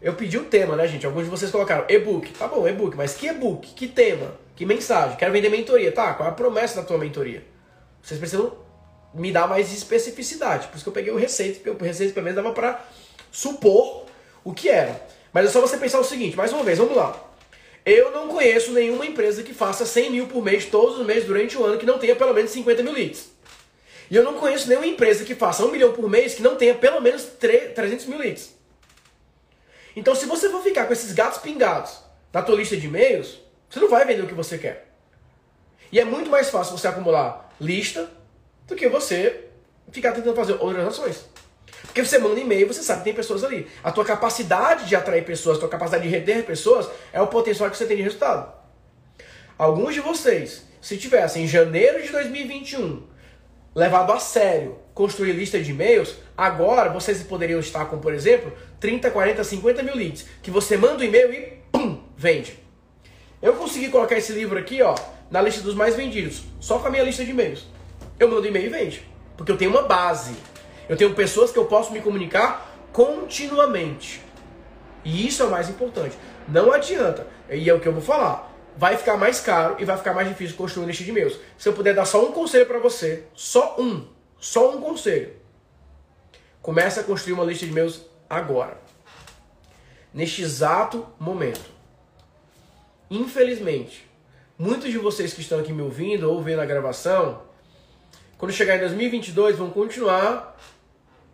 Eu 0.00 0.14
pedi 0.14 0.38
o 0.38 0.42
um 0.42 0.44
tema, 0.44 0.76
né, 0.76 0.88
gente? 0.88 1.04
Alguns 1.04 1.24
de 1.24 1.30
vocês 1.30 1.50
colocaram 1.50 1.84
e-book. 1.88 2.32
Tá 2.32 2.46
bom, 2.46 2.66
e-book, 2.66 2.96
mas 2.96 3.14
que 3.14 3.26
e-book? 3.26 3.74
Que 3.74 3.86
tema? 3.86 4.32
Que 4.56 4.64
mensagem? 4.64 5.18
Quero 5.18 5.32
vender 5.32 5.50
mentoria. 5.50 5.92
Tá, 5.92 6.14
qual 6.14 6.28
é 6.28 6.32
a 6.32 6.34
promessa 6.34 6.80
da 6.80 6.86
tua 6.86 6.96
mentoria? 6.96 7.44
Vocês 8.02 8.18
precisam 8.18 8.56
me 9.12 9.30
dar 9.30 9.46
mais 9.46 9.70
especificidade. 9.72 10.68
Por 10.68 10.76
isso 10.76 10.84
que 10.84 10.88
eu 10.88 10.94
peguei 10.94 11.12
o 11.12 11.18
receita, 11.18 11.60
porque 11.60 11.84
o 11.84 11.86
receita 11.86 12.14
pelo 12.14 12.24
menos 12.24 12.42
dava 12.42 12.54
para 12.54 12.82
supor 13.30 14.06
o 14.42 14.54
que 14.54 14.70
era. 14.70 15.06
Mas 15.32 15.46
é 15.46 15.50
só 15.50 15.60
você 15.60 15.76
pensar 15.76 15.98
o 15.98 16.04
seguinte, 16.04 16.34
mais 16.34 16.50
uma 16.50 16.62
vez, 16.62 16.78
vamos 16.78 16.96
lá. 16.96 17.27
Eu 17.88 18.10
não 18.10 18.28
conheço 18.28 18.72
nenhuma 18.72 19.06
empresa 19.06 19.42
que 19.42 19.54
faça 19.54 19.86
100 19.86 20.10
mil 20.10 20.26
por 20.26 20.44
mês 20.44 20.66
todos 20.66 20.98
os 20.98 21.06
meses 21.06 21.24
durante 21.24 21.56
o 21.56 21.64
ano 21.64 21.78
que 21.78 21.86
não 21.86 21.98
tenha 21.98 22.14
pelo 22.14 22.34
menos 22.34 22.50
50 22.50 22.82
mil 22.82 22.92
leads. 22.92 23.30
E 24.10 24.16
eu 24.16 24.22
não 24.22 24.34
conheço 24.34 24.68
nenhuma 24.68 24.86
empresa 24.86 25.24
que 25.24 25.34
faça 25.34 25.64
1 25.64 25.70
milhão 25.70 25.92
por 25.94 26.06
mês 26.08 26.34
que 26.34 26.42
não 26.42 26.54
tenha 26.54 26.74
pelo 26.74 27.00
menos 27.00 27.22
300 27.24 28.04
mil 28.04 28.18
leads. 28.18 28.54
Então, 29.96 30.14
se 30.14 30.26
você 30.26 30.50
for 30.50 30.62
ficar 30.62 30.84
com 30.84 30.92
esses 30.92 31.12
gatos 31.12 31.40
pingados 31.40 31.98
na 32.30 32.42
tua 32.42 32.56
lista 32.56 32.76
de 32.76 32.86
e-mails, 32.86 33.40
você 33.70 33.80
não 33.80 33.88
vai 33.88 34.04
vender 34.04 34.22
o 34.22 34.26
que 34.26 34.34
você 34.34 34.58
quer. 34.58 34.92
E 35.90 35.98
é 35.98 36.04
muito 36.04 36.30
mais 36.30 36.50
fácil 36.50 36.76
você 36.76 36.88
acumular 36.88 37.50
lista 37.58 38.10
do 38.66 38.76
que 38.76 38.86
você 38.86 39.46
ficar 39.90 40.12
tentando 40.12 40.36
fazer 40.36 40.58
outras 40.60 40.86
ações. 40.86 41.24
Porque 41.82 42.04
você 42.04 42.18
manda 42.18 42.38
e-mail, 42.38 42.66
você 42.66 42.82
sabe 42.82 43.00
que 43.00 43.04
tem 43.04 43.14
pessoas 43.14 43.44
ali. 43.44 43.66
A 43.82 43.90
tua 43.90 44.04
capacidade 44.04 44.86
de 44.86 44.96
atrair 44.96 45.24
pessoas, 45.24 45.56
a 45.56 45.60
tua 45.60 45.68
capacidade 45.68 46.02
de 46.02 46.08
reter 46.08 46.44
pessoas 46.44 46.88
é 47.12 47.20
o 47.20 47.26
potencial 47.26 47.70
que 47.70 47.76
você 47.76 47.86
tem 47.86 47.96
de 47.96 48.02
resultado. 48.02 48.52
Alguns 49.56 49.94
de 49.94 50.00
vocês, 50.00 50.64
se 50.80 50.96
tivessem 50.96 51.44
em 51.44 51.48
janeiro 51.48 52.02
de 52.02 52.10
2021 52.10 53.02
levado 53.74 54.12
a 54.12 54.18
sério 54.18 54.78
construir 54.92 55.32
lista 55.32 55.60
de 55.60 55.70
e-mails, 55.70 56.16
agora 56.36 56.90
vocês 56.90 57.22
poderiam 57.22 57.60
estar 57.60 57.84
com, 57.84 57.98
por 57.98 58.12
exemplo, 58.12 58.52
30, 58.80 59.10
40, 59.10 59.44
50 59.44 59.82
mil 59.84 59.94
leads, 59.94 60.26
que 60.42 60.50
você 60.50 60.76
manda 60.76 60.96
o 60.96 60.98
um 60.98 61.04
e-mail 61.04 61.32
e 61.32 61.58
pum, 61.70 62.02
vende. 62.16 62.58
Eu 63.40 63.54
consegui 63.54 63.88
colocar 63.88 64.16
esse 64.16 64.32
livro 64.32 64.58
aqui, 64.58 64.82
ó, 64.82 64.96
na 65.30 65.40
lista 65.40 65.60
dos 65.60 65.76
mais 65.76 65.94
vendidos, 65.94 66.42
só 66.58 66.80
com 66.80 66.88
a 66.88 66.90
minha 66.90 67.04
lista 67.04 67.24
de 67.24 67.30
e-mails. 67.30 67.66
Eu 68.18 68.28
mando 68.28 68.48
e-mail 68.48 68.66
e 68.66 68.68
vende, 68.68 69.08
porque 69.36 69.52
eu 69.52 69.56
tenho 69.56 69.70
uma 69.70 69.82
base. 69.82 70.34
Eu 70.88 70.96
tenho 70.96 71.14
pessoas 71.14 71.52
que 71.52 71.58
eu 71.58 71.66
posso 71.66 71.92
me 71.92 72.00
comunicar 72.00 72.68
continuamente. 72.92 74.22
E 75.04 75.26
isso 75.26 75.42
é 75.42 75.46
o 75.46 75.50
mais 75.50 75.68
importante. 75.68 76.16
Não 76.48 76.72
adianta. 76.72 77.26
E 77.50 77.68
é 77.68 77.74
o 77.74 77.80
que 77.80 77.86
eu 77.86 77.92
vou 77.92 78.02
falar. 78.02 78.52
Vai 78.76 78.96
ficar 78.96 79.16
mais 79.16 79.40
caro 79.40 79.76
e 79.78 79.84
vai 79.84 79.96
ficar 79.96 80.14
mais 80.14 80.28
difícil 80.28 80.56
construir 80.56 80.84
um 80.84 80.86
lista 80.86 81.04
de 81.04 81.10
e-mails. 81.10 81.38
Se 81.58 81.68
eu 81.68 81.72
puder 81.72 81.94
dar 81.94 82.04
só 82.04 82.24
um 82.24 82.32
conselho 82.32 82.66
para 82.66 82.78
você, 82.78 83.24
só 83.34 83.76
um, 83.78 84.06
só 84.38 84.74
um 84.74 84.80
conselho. 84.80 85.34
Comece 86.62 87.00
a 87.00 87.02
construir 87.02 87.34
uma 87.34 87.44
lista 87.44 87.66
de 87.66 87.72
e-mails 87.72 88.02
agora. 88.28 88.78
Neste 90.12 90.42
exato 90.42 91.06
momento. 91.18 91.76
infelizmente, 93.10 94.06
muitos 94.58 94.90
de 94.90 94.98
vocês 94.98 95.32
que 95.32 95.40
estão 95.40 95.60
aqui 95.60 95.72
me 95.72 95.82
ouvindo 95.82 96.30
ou 96.30 96.42
vendo 96.42 96.60
a 96.60 96.66
gravação, 96.66 97.42
quando 98.36 98.52
chegar 98.52 98.76
em 98.76 98.80
2022 98.80 99.56
vão 99.56 99.70
continuar 99.70 100.56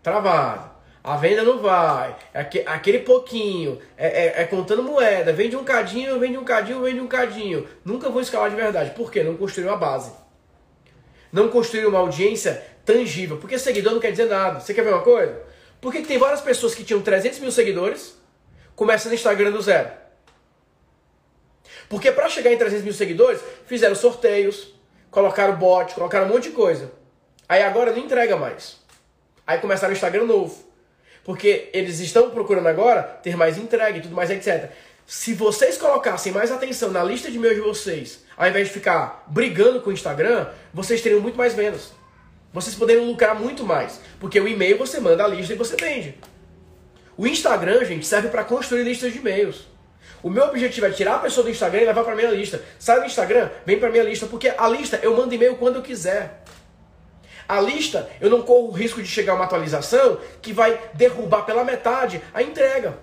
travado. 0.05 0.75
A 1.03 1.17
venda 1.17 1.43
não 1.43 1.59
vai, 1.59 2.17
é 2.33 2.41
aquele 2.67 3.01
pouquinho, 3.01 3.79
é, 3.95 4.07
é, 4.07 4.43
é, 4.43 4.45
contando 4.45 4.83
moeda, 4.83 5.35
vende 5.35 5.55
um 5.55 5.63
cadinho, 5.63 6.19
vende 6.19 6.39
um 6.39 6.45
cadinho, 6.45 6.81
vende 6.81 7.01
um 7.01 7.07
cadinho. 7.07 7.69
Nunca 7.85 8.09
vou 8.09 8.23
escalar 8.23 8.49
de 8.49 8.57
verdade. 8.57 8.91
Por 8.93 9.11
quê? 9.11 9.23
Não 9.23 9.37
construiu 9.37 9.71
a 9.71 9.77
base. 9.77 10.13
Não 11.31 11.49
construiu 11.49 11.91
uma 11.91 11.99
audiência 11.99 12.65
tangível. 12.87 13.37
Porque 13.37 13.59
seguidor 13.59 13.93
não 13.93 14.01
quer 14.01 14.13
dizer 14.13 14.27
nada. 14.27 14.61
Você 14.61 14.73
quer 14.73 14.83
ver 14.83 14.95
uma 14.95 15.03
coisa? 15.03 15.43
Por 15.79 15.93
que 15.93 16.01
tem 16.01 16.17
várias 16.17 16.41
pessoas 16.41 16.75
que 16.75 16.85
tinham 16.85 17.03
300 17.03 17.39
mil 17.41 17.53
seguidores, 17.53 18.17
começam 18.75 19.11
no 19.11 19.15
Instagram 19.15 19.51
do 19.51 19.61
zero? 19.61 19.91
Porque 21.87 22.11
para 22.13 22.31
chegar 22.31 22.51
em 22.51 22.57
300 22.57 22.83
mil 22.83 22.95
seguidores, 22.95 23.43
fizeram 23.67 23.95
sorteios, 23.95 24.73
colocaram 25.11 25.57
bot, 25.57 25.93
colocaram 25.95 26.25
um 26.25 26.31
monte 26.31 26.49
de 26.49 26.55
coisa. 26.55 26.91
Aí 27.47 27.63
agora 27.63 27.91
não 27.91 27.99
entrega 27.99 28.37
mais. 28.37 28.84
Aí 29.47 29.59
começaram 29.59 29.93
o 29.93 29.97
Instagram 29.97 30.25
novo. 30.25 30.57
Porque 31.25 31.71
eles 31.73 32.01
estão 32.01 32.31
procurando 32.31 32.69
agora 32.69 33.03
ter 33.03 33.37
mais 33.37 33.57
entrega 33.57 33.99
e 33.99 34.03
tudo 34.03 34.15
mais, 34.15 34.31
etc. 34.31 34.71
Se 35.07 35.35
vocês 35.35 35.77
colocassem 35.77 36.33
mais 36.33 36.51
atenção 36.51 36.91
na 36.91 37.03
lista 37.03 37.31
de 37.31 37.37
e-mails 37.37 37.57
de 37.57 37.63
vocês, 37.63 38.25
ao 38.37 38.49
invés 38.49 38.69
de 38.69 38.75
ficar 38.75 39.25
brigando 39.27 39.81
com 39.81 39.91
o 39.91 39.93
Instagram, 39.93 40.49
vocês 40.73 41.01
teriam 41.01 41.21
muito 41.21 41.37
mais 41.37 41.55
vendas. 41.55 41.93
Vocês 42.53 42.75
poderiam 42.75 43.05
lucrar 43.05 43.35
muito 43.35 43.65
mais. 43.65 44.01
Porque 44.21 44.39
o 44.39 44.47
e-mail 44.47 44.79
você 44.79 45.01
manda 45.01 45.25
a 45.25 45.29
lista 45.29 45.53
e 45.53 45.57
você 45.57 45.77
vende. 45.77 46.15
O 47.17 47.27
Instagram, 47.27 47.85
gente, 47.85 48.07
serve 48.07 48.29
para 48.29 48.45
construir 48.45 48.85
listas 48.85 49.13
de 49.13 49.19
e-mails. 49.19 49.67
O 50.23 50.31
meu 50.31 50.45
objetivo 50.45 50.87
é 50.87 50.91
tirar 50.91 51.17
a 51.17 51.19
pessoa 51.19 51.45
do 51.45 51.51
Instagram 51.51 51.83
e 51.83 51.85
levar 51.85 52.03
para 52.03 52.15
minha 52.15 52.31
lista. 52.31 52.63
Sai 52.79 53.01
do 53.01 53.07
Instagram, 53.07 53.51
vem 53.67 53.79
para 53.79 53.91
minha 53.91 54.05
lista, 54.05 54.27
porque 54.27 54.53
a 54.57 54.69
lista 54.69 54.99
eu 55.03 55.15
mando 55.15 55.35
e-mail 55.35 55.57
quando 55.57 55.77
eu 55.77 55.83
quiser. 55.83 56.44
A 57.49 57.61
lista, 57.61 58.09
eu 58.21 58.31
não 58.31 58.43
corro 58.43 58.69
o 58.69 58.73
risco 58.73 59.03
de 59.03 59.09
chegar 59.09 59.35
uma 59.35 59.45
atualização 59.45 60.19
que 60.41 60.53
vai 60.53 60.81
derrubar 60.95 61.43
pela 61.43 61.65
metade 61.65 62.23
a 62.33 62.43
entrega. 62.43 62.99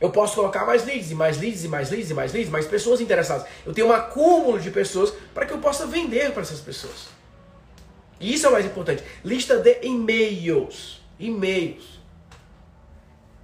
Eu 0.00 0.10
posso 0.10 0.34
colocar 0.34 0.64
mais 0.64 0.84
leads, 0.84 1.10
e 1.10 1.14
mais 1.14 1.38
leads, 1.38 1.64
e 1.64 1.68
mais 1.68 1.90
leads, 1.90 2.10
e 2.10 2.14
mais 2.14 2.32
leads, 2.32 2.50
mais 2.50 2.66
pessoas 2.66 3.00
interessadas. 3.00 3.46
Eu 3.64 3.72
tenho 3.72 3.86
um 3.88 3.92
acúmulo 3.92 4.58
de 4.58 4.70
pessoas 4.70 5.12
para 5.32 5.46
que 5.46 5.52
eu 5.52 5.58
possa 5.58 5.86
vender 5.86 6.32
para 6.32 6.42
essas 6.42 6.60
pessoas. 6.60 7.08
E 8.20 8.34
isso 8.34 8.46
é 8.46 8.48
o 8.48 8.52
mais 8.52 8.66
importante. 8.66 9.02
Lista 9.24 9.58
de 9.58 9.78
e-mails. 9.82 11.00
E-mails. 11.18 12.00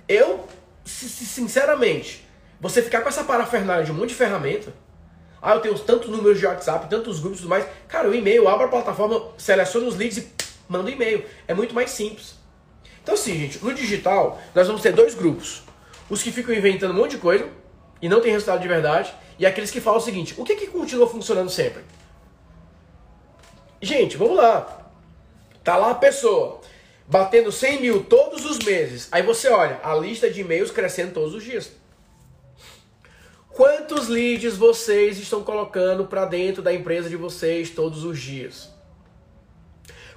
Eu, 0.09 0.47
sinceramente, 0.85 2.27
você 2.61 2.83
ficar 2.83 3.01
com 3.01 3.09
essa 3.09 3.25
parafernália 3.25 3.85
de 3.85 3.93
um 3.93 3.95
monte 3.95 4.11
de 4.11 4.15
ferramenta, 4.15 4.73
ah, 5.43 5.55
eu 5.55 5.61
tenho 5.61 5.79
tantos 5.79 6.09
números 6.11 6.39
de 6.39 6.47
WhatsApp, 6.47 6.89
tantos 6.89 7.21
grupos 7.21 7.39
e 7.39 7.43
tudo 7.43 7.51
mais. 7.51 7.67
Cara, 7.89 8.09
o 8.09 8.15
e-mail, 8.15 8.47
abra 8.47 8.67
a 8.67 8.69
plataforma, 8.69 9.29
seleciona 9.39 9.87
os 9.87 9.97
leads 9.97 10.19
e 10.19 10.29
manda 10.69 10.91
um 10.91 10.93
e-mail. 10.93 11.25
É 11.49 11.55
muito 11.55 11.75
mais 11.75 11.91
simples. 11.91 12.35
Então, 13.03 13.15
assim, 13.15 13.33
gente, 13.39 13.65
no 13.65 13.73
digital, 13.73 14.41
nós 14.55 14.67
vamos 14.67 14.83
ter 14.83 14.93
dois 14.93 15.15
grupos. 15.15 15.63
Os 16.11 16.23
que 16.23 16.31
ficam 16.31 16.55
inventando 16.55 16.91
um 16.91 16.97
monte 16.97 17.13
de 17.13 17.19
coisa 17.19 17.49
e 18.03 18.09
não 18.09 18.21
tem 18.21 18.33
resultado 18.33 18.61
de 18.61 18.69
verdade, 18.69 19.15
e 19.39 19.47
aqueles 19.47 19.71
que 19.71 19.81
falam 19.81 19.99
o 19.99 20.03
seguinte: 20.03 20.35
o 20.37 20.45
que, 20.45 20.57
que 20.57 20.67
continua 20.67 21.09
funcionando 21.09 21.51
sempre? 21.51 21.83
Gente, 23.81 24.17
vamos 24.17 24.37
lá. 24.37 24.91
Tá 25.65 25.77
lá 25.77 25.93
a 25.93 25.95
pessoa 25.95 26.61
batendo 27.07 27.51
100 27.51 27.81
mil 27.81 28.05
todos 28.05 28.45
os 28.45 28.59
meses. 28.59 29.09
Aí 29.11 29.23
você 29.23 29.49
olha, 29.49 29.81
a 29.83 29.95
lista 29.95 30.31
de 30.31 30.43
e-mails 30.43 30.71
crescendo 30.71 31.15
todos 31.15 31.35
os 31.35 31.43
dias. 31.43 31.73
Quantos 33.51 34.09
leads 34.09 34.57
vocês 34.57 35.19
estão 35.19 35.43
colocando 35.43 36.07
para 36.07 36.25
dentro 36.25 36.63
da 36.63 36.73
empresa 36.73 37.09
de 37.09 37.17
vocês 37.17 37.71
todos 37.71 38.05
os 38.05 38.19
dias? 38.19 38.71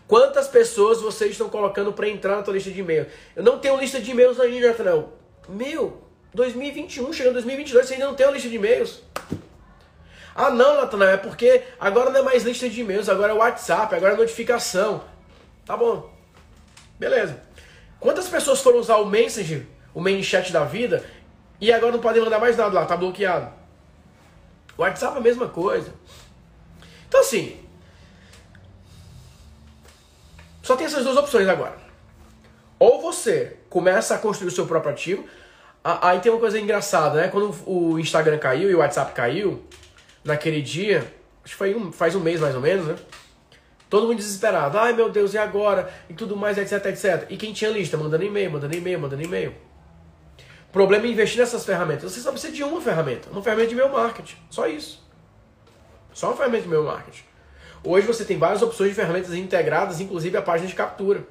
Quantas 0.08 0.48
pessoas 0.48 1.02
vocês 1.02 1.32
estão 1.32 1.50
colocando 1.50 1.91
para 1.91 2.08
entrar 2.08 2.36
na 2.36 2.43
tua 2.43 2.54
lista 2.54 2.69
de 2.69 2.80
e-mail? 2.80 3.08
Eu 3.36 3.43
não 3.43 3.58
tenho 3.58 3.80
lista 3.80 4.00
de 4.00 4.12
e-mails 4.12 4.39
ainda, 4.39 4.67
Natanael. 4.67 5.13
Meu, 5.50 6.04
2021, 6.34 7.12
chegando 7.12 7.34
2022, 7.34 7.88
você 7.88 7.93
ainda 7.96 8.06
não 8.06 8.13
tem 8.13 8.26
uma 8.26 8.34
lista 8.34 8.50
de 8.50 8.56
e-mails. 8.56 9.02
Ah, 10.36 10.52
não, 10.52 10.82
Natanael, 10.82 11.15
é 11.15 11.17
porque 11.17 11.63
agora 11.80 12.12
não 12.12 12.19
é 12.19 12.24
mais 12.24 12.43
lista 12.43 12.69
de 12.69 12.82
e-mails, 12.82 13.10
agora 13.10 13.34
é 13.34 13.36
WhatsApp, 13.36 13.96
agora 13.96 14.13
é 14.13 14.17
notificação. 14.17 15.04
Tá 15.65 15.76
bom. 15.76 16.12
Beleza. 17.00 17.41
Quantas 18.00 18.28
pessoas 18.28 18.62
foram 18.62 18.80
usar 18.80 18.98
o 18.98 19.06
Messenger, 19.06 19.65
o 19.93 20.02
main 20.02 20.22
chat 20.22 20.52
da 20.52 20.63
vida, 20.63 21.04
e 21.63 21.71
agora 21.71 21.93
não 21.93 21.99
podem 21.99 22.21
mandar 22.21 22.39
mais 22.39 22.58
nada 22.58 22.73
lá, 22.73 22.86
tá 22.86 22.97
bloqueado. 22.97 23.49
O 24.78 24.82
WhatsApp 24.82 25.15
é 25.15 25.19
a 25.19 25.21
mesma 25.21 25.47
coisa. 25.47 25.93
Então 27.08 27.21
assim, 27.21 27.58
só 30.62 30.76
tem 30.76 30.86
essas 30.86 31.06
duas 31.06 31.15
opções 31.15 31.47
agora. 31.47 31.78
Ou 32.78 33.02
você 33.02 33.60
começa 33.69 34.13
a 34.13 34.17
construir 34.17 34.49
o 34.49 34.52
seu 34.52 34.67
próprio 34.67 34.91
ativo. 34.91 35.26
Aí 35.82 36.19
tem 36.19 36.30
uma 36.32 36.39
coisa 36.39 36.60
engraçada, 36.60 37.21
né? 37.21 37.28
Quando 37.30 37.56
o 37.65 37.97
Instagram 37.97 38.39
caiu 38.39 38.69
e 38.69 38.76
o 38.76 38.80
WhatsApp 38.80 39.13
caiu, 39.13 39.63
naquele 40.21 40.62
dia, 40.62 40.99
acho 41.45 41.54
que 41.54 41.56
foi 41.56 41.73
um, 41.73 41.93
faz 41.93 42.13
um 42.13 42.19
mês 42.19 42.41
mais 42.41 42.56
ou 42.56 42.62
menos, 42.62 42.88
né? 42.88 42.95
Todo 43.89 44.08
mundo 44.08 44.17
desesperado. 44.17 44.78
Ai 44.78 44.91
meu 44.91 45.10
Deus, 45.10 45.34
e 45.34 45.38
agora? 45.38 45.93
E 46.10 46.13
tudo 46.13 46.36
mais, 46.36 46.58
etc, 46.58 46.86
etc. 46.88 47.26
E 47.30 47.38
quem 47.38 47.54
tinha 47.54 47.71
lista? 47.71 47.95
Mandando 47.95 48.23
e-mail, 48.26 48.52
mandando 48.52 48.76
e-mail, 48.76 48.99
mandando 48.99 49.23
e-mail 49.23 49.56
problema 50.73 51.05
é 51.05 51.09
investir 51.09 51.39
nessas 51.39 51.63
ferramentas. 51.63 52.12
Você 52.12 52.19
só 52.19 52.31
precisa 52.31 52.51
de 52.51 52.63
uma 52.63 52.81
ferramenta, 52.81 53.29
uma 53.29 53.43
ferramenta 53.43 53.69
de 53.69 53.75
meu 53.75 53.88
marketing. 53.89 54.36
Só 54.49 54.67
isso. 54.67 55.01
Só 56.12 56.27
uma 56.27 56.36
ferramenta 56.36 56.63
de 56.63 56.69
meu 56.69 56.83
marketing. 56.83 57.23
Hoje 57.83 58.07
você 58.07 58.25
tem 58.25 58.38
várias 58.38 58.62
opções 58.62 58.89
de 58.89 58.95
ferramentas 58.95 59.33
integradas, 59.33 60.01
inclusive 60.01 60.36
a 60.36 60.41
página 60.41 60.67
de 60.67 60.75
captura. 60.75 61.25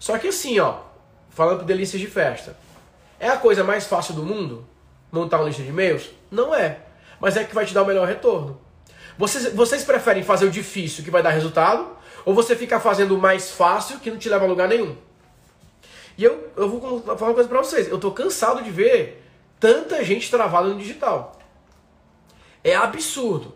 Só 0.00 0.18
que 0.18 0.28
assim, 0.28 0.58
ó, 0.58 0.80
falando 1.30 1.58
por 1.58 1.64
delícias 1.64 2.00
de 2.00 2.08
festa, 2.08 2.56
é 3.20 3.28
a 3.28 3.36
coisa 3.36 3.62
mais 3.62 3.86
fácil 3.86 4.14
do 4.14 4.22
mundo 4.24 4.66
montar 5.12 5.38
uma 5.38 5.46
lista 5.46 5.62
de 5.62 5.68
e-mails? 5.68 6.10
Não 6.30 6.54
é. 6.54 6.80
Mas 7.20 7.36
é 7.36 7.44
que 7.44 7.54
vai 7.54 7.64
te 7.64 7.72
dar 7.74 7.82
o 7.82 7.86
melhor 7.86 8.06
retorno. 8.06 8.60
Vocês, 9.16 9.52
vocês 9.52 9.84
preferem 9.84 10.22
fazer 10.22 10.46
o 10.46 10.50
difícil 10.50 11.04
que 11.04 11.10
vai 11.10 11.22
dar 11.22 11.30
resultado? 11.30 11.96
Ou 12.24 12.34
você 12.34 12.56
ficar 12.56 12.80
fazendo 12.80 13.16
o 13.16 13.20
mais 13.20 13.50
fácil 13.50 13.98
que 14.00 14.10
não 14.10 14.18
te 14.18 14.28
leva 14.28 14.44
a 14.44 14.48
lugar 14.48 14.68
nenhum? 14.68 14.96
E 16.18 16.24
eu, 16.24 16.50
eu 16.56 16.68
vou 16.68 17.00
falar 17.00 17.30
uma 17.30 17.34
coisa 17.34 17.48
pra 17.48 17.58
vocês. 17.58 17.88
Eu 17.88 17.98
tô 17.98 18.10
cansado 18.10 18.60
de 18.62 18.70
ver 18.72 19.24
tanta 19.60 20.02
gente 20.04 20.28
travada 20.28 20.68
no 20.68 20.76
digital. 20.76 21.38
É 22.64 22.74
absurdo. 22.74 23.54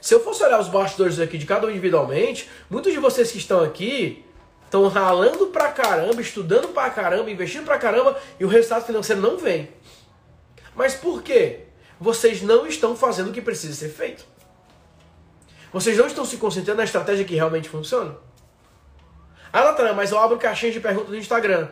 Se 0.00 0.12
eu 0.12 0.18
fosse 0.18 0.42
olhar 0.42 0.58
os 0.58 0.66
bastidores 0.66 1.20
aqui 1.20 1.38
de 1.38 1.46
cada 1.46 1.68
um 1.68 1.70
individualmente, 1.70 2.50
muitos 2.68 2.92
de 2.92 2.98
vocês 2.98 3.30
que 3.30 3.38
estão 3.38 3.62
aqui 3.62 4.24
estão 4.64 4.88
ralando 4.88 5.48
pra 5.48 5.70
caramba, 5.70 6.20
estudando 6.20 6.68
pra 6.68 6.90
caramba, 6.90 7.30
investindo 7.30 7.64
pra 7.64 7.78
caramba 7.78 8.20
e 8.40 8.44
o 8.44 8.48
resultado 8.48 8.86
financeiro 8.86 9.22
não 9.22 9.36
vem. 9.36 9.68
Mas 10.74 10.94
por 10.94 11.22
quê? 11.22 11.60
Vocês 12.00 12.42
não 12.42 12.66
estão 12.66 12.96
fazendo 12.96 13.30
o 13.30 13.32
que 13.32 13.42
precisa 13.42 13.74
ser 13.74 13.90
feito. 13.90 14.24
Vocês 15.72 15.96
não 15.96 16.06
estão 16.06 16.24
se 16.24 16.38
concentrando 16.38 16.78
na 16.78 16.84
estratégia 16.84 17.24
que 17.24 17.36
realmente 17.36 17.68
funciona. 17.68 18.16
Ah, 19.52 19.64
Natan, 19.64 19.92
mas 19.92 20.10
eu 20.10 20.18
abro 20.18 20.38
caixinha 20.38 20.72
de 20.72 20.80
perguntas 20.80 21.10
no 21.10 21.16
Instagram. 21.16 21.68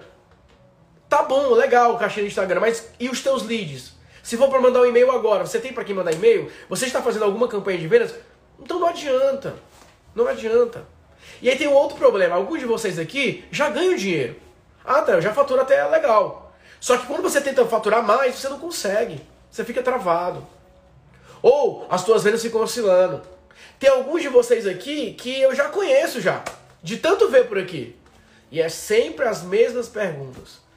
Tá 1.09 1.23
bom, 1.23 1.55
legal 1.55 1.97
caixinha 1.99 2.25
do 2.25 2.29
Instagram, 2.29 2.61
mas 2.61 2.89
e 3.01 3.09
os 3.09 3.23
teus 3.23 3.43
leads? 3.43 3.93
Se 4.23 4.37
for 4.37 4.51
para 4.51 4.61
mandar 4.61 4.83
um 4.83 4.87
e-mail 4.87 5.11
agora, 5.11 5.47
você 5.47 5.59
tem 5.59 5.73
para 5.73 5.85
quem 5.85 5.95
mandar 5.95 6.13
e-mail? 6.13 6.53
Você 6.69 6.85
está 6.85 7.01
fazendo 7.01 7.25
alguma 7.25 7.49
campanha 7.49 7.79
de 7.79 7.89
vendas? 7.89 8.15
Então 8.61 8.79
não 8.79 8.89
adianta. 8.89 9.55
Não 10.15 10.29
adianta. 10.29 10.85
E 11.41 11.49
aí 11.49 11.57
tem 11.57 11.67
um 11.67 11.73
outro 11.73 11.97
problema. 11.97 12.35
Alguns 12.35 12.61
de 12.61 12.67
vocês 12.67 12.99
aqui 12.99 13.45
já 13.51 13.71
ganham 13.71 13.97
dinheiro. 13.97 14.37
Ah, 14.85 15.01
tá, 15.01 15.19
já 15.21 15.33
fatura 15.33 15.63
até 15.63 15.83
legal. 15.87 16.53
Só 16.79 16.99
que 16.99 17.07
quando 17.07 17.23
você 17.23 17.41
tenta 17.41 17.65
faturar 17.65 18.03
mais, 18.03 18.35
você 18.35 18.49
não 18.49 18.59
consegue. 18.59 19.21
Você 19.51 19.65
fica 19.65 19.83
travado. 19.83 20.47
Ou 21.41 21.87
as 21.89 22.03
suas 22.03 22.23
vendas 22.23 22.43
ficam 22.43 22.61
oscilando. 22.61 23.23
Tem 23.79 23.89
alguns 23.89 24.21
de 24.21 24.29
vocês 24.29 24.67
aqui 24.67 25.15
que 25.15 25.41
eu 25.41 25.55
já 25.55 25.69
conheço 25.69 26.21
já. 26.21 26.43
De 26.83 26.99
tanto 26.99 27.29
ver 27.29 27.49
por 27.49 27.59
aqui. 27.59 27.97
E 28.51 28.61
é 28.61 28.69
sempre 28.69 29.27
as 29.27 29.43
mesmas 29.43 29.89
perguntas. 29.89 30.68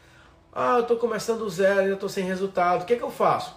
Ah, 0.54 0.76
eu 0.76 0.82
estou 0.82 0.98
começando 0.98 1.40
do 1.40 1.50
zero, 1.50 1.82
ainda 1.82 1.94
estou 1.94 2.10
sem 2.10 2.26
resultado. 2.26 2.84
O 2.84 2.86
que, 2.86 2.94
é 2.94 2.98
que 2.98 3.04
eu 3.04 3.12
faço? 3.12 3.56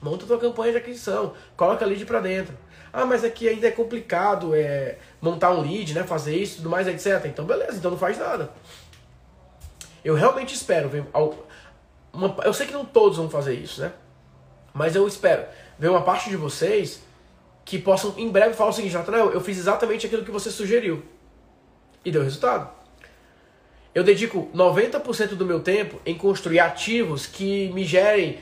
Monta 0.00 0.26
tua 0.26 0.38
campanha 0.38 0.72
de 0.72 0.78
aquisição, 0.78 1.34
coloca 1.56 1.86
lead 1.86 2.04
para 2.04 2.20
dentro. 2.20 2.56
Ah, 2.92 3.06
mas 3.06 3.24
aqui 3.24 3.48
ainda 3.48 3.68
é 3.68 3.70
complicado 3.70 4.54
é, 4.54 4.98
montar 5.20 5.50
um 5.52 5.60
lead, 5.60 5.94
né, 5.94 6.04
fazer 6.04 6.36
isso, 6.36 6.56
tudo 6.56 6.68
mais, 6.68 6.86
etc. 6.86 7.24
Então 7.26 7.44
beleza, 7.44 7.78
então 7.78 7.90
não 7.90 7.98
faz 7.98 8.18
nada. 8.18 8.50
Eu 10.04 10.14
realmente 10.14 10.54
espero 10.54 10.88
ver 10.88 11.04
uma, 12.12 12.36
eu 12.44 12.52
sei 12.52 12.66
que 12.66 12.72
não 12.72 12.84
todos 12.84 13.16
vão 13.16 13.30
fazer 13.30 13.54
isso, 13.54 13.80
né? 13.80 13.92
Mas 14.74 14.94
eu 14.94 15.06
espero 15.06 15.44
ver 15.78 15.88
uma 15.88 16.02
parte 16.02 16.28
de 16.28 16.36
vocês 16.36 17.02
que 17.64 17.78
possam 17.78 18.14
em 18.16 18.28
breve 18.28 18.54
falar 18.54 18.70
o 18.70 18.72
seguinte, 18.72 18.94
Nathanael, 18.94 19.30
eu 19.30 19.40
fiz 19.40 19.56
exatamente 19.58 20.06
aquilo 20.06 20.24
que 20.24 20.30
você 20.30 20.50
sugeriu. 20.50 21.02
E 22.04 22.10
deu 22.10 22.22
resultado. 22.22 22.68
Eu 23.94 24.02
dedico 24.02 24.48
90% 24.54 25.34
do 25.34 25.44
meu 25.44 25.60
tempo 25.60 26.00
em 26.06 26.16
construir 26.16 26.60
ativos 26.60 27.26
que 27.26 27.68
me 27.72 27.84
gerem 27.84 28.38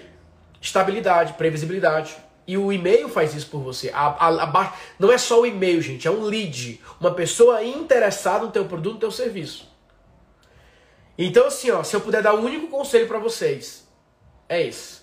estabilidade, 0.61 1.33
previsibilidade. 1.33 2.17
E 2.47 2.57
o 2.57 2.73
e-mail 2.73 3.09
faz 3.09 3.35
isso 3.35 3.49
por 3.49 3.61
você. 3.61 3.91
A, 3.91 4.07
a, 4.07 4.45
a, 4.45 4.75
não 4.99 5.13
é 5.13 5.19
só 5.19 5.41
o 5.41 5.47
e-mail, 5.47 5.81
gente, 5.81 6.07
é 6.07 6.11
um 6.11 6.23
lead. 6.23 6.81
Uma 7.01 7.13
pessoa 7.13 7.63
interessada 7.65 8.45
no 8.45 8.51
teu 8.51 8.65
produto, 8.65 8.95
no 8.95 9.01
teu 9.01 9.11
serviço. 9.11 9.69
Então, 11.17 11.47
assim, 11.47 11.71
ó, 11.71 11.83
se 11.83 11.95
eu 11.95 12.01
puder 12.01 12.23
dar 12.23 12.35
um 12.35 12.45
único 12.45 12.69
conselho 12.69 13.07
para 13.07 13.19
vocês, 13.19 13.87
é 14.49 14.67
esse. 14.67 15.01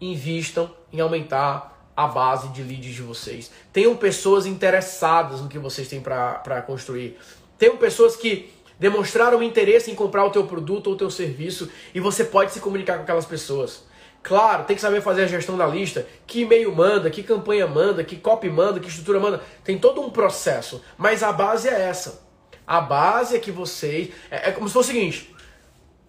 Invistam 0.00 0.70
em 0.92 1.00
aumentar 1.00 1.90
a 1.96 2.06
base 2.06 2.48
de 2.48 2.62
leads 2.62 2.94
de 2.94 3.02
vocês. 3.02 3.50
Tenham 3.72 3.96
pessoas 3.96 4.44
interessadas 4.46 5.40
no 5.40 5.48
que 5.48 5.58
vocês 5.58 5.88
têm 5.88 6.00
para 6.00 6.62
construir. 6.66 7.18
Tenham 7.56 7.76
pessoas 7.78 8.16
que 8.16 8.52
demonstraram 8.78 9.42
interesse 9.42 9.90
em 9.90 9.94
comprar 9.94 10.24
o 10.24 10.30
teu 10.30 10.44
produto 10.44 10.88
ou 10.88 10.94
o 10.94 10.96
teu 10.96 11.10
serviço 11.10 11.70
e 11.94 12.00
você 12.00 12.24
pode 12.24 12.52
se 12.52 12.60
comunicar 12.60 12.96
com 12.96 13.02
aquelas 13.02 13.24
pessoas. 13.24 13.84
Claro, 14.22 14.64
tem 14.64 14.74
que 14.74 14.82
saber 14.82 15.00
fazer 15.02 15.22
a 15.22 15.26
gestão 15.26 15.56
da 15.56 15.66
lista, 15.66 16.06
que 16.26 16.40
e-mail 16.40 16.74
manda, 16.74 17.08
que 17.10 17.22
campanha 17.22 17.66
manda, 17.66 18.02
que 18.02 18.16
copy 18.16 18.50
manda, 18.50 18.80
que 18.80 18.88
estrutura 18.88 19.20
manda. 19.20 19.40
Tem 19.62 19.78
todo 19.78 20.00
um 20.00 20.10
processo, 20.10 20.82
mas 20.98 21.22
a 21.22 21.32
base 21.32 21.68
é 21.68 21.80
essa. 21.80 22.26
A 22.66 22.80
base 22.80 23.36
é 23.36 23.38
que 23.38 23.52
vocês... 23.52 24.10
É, 24.28 24.48
é 24.48 24.52
como 24.52 24.66
se 24.66 24.74
fosse 24.74 24.90
o 24.90 24.92
seguinte, 24.92 25.32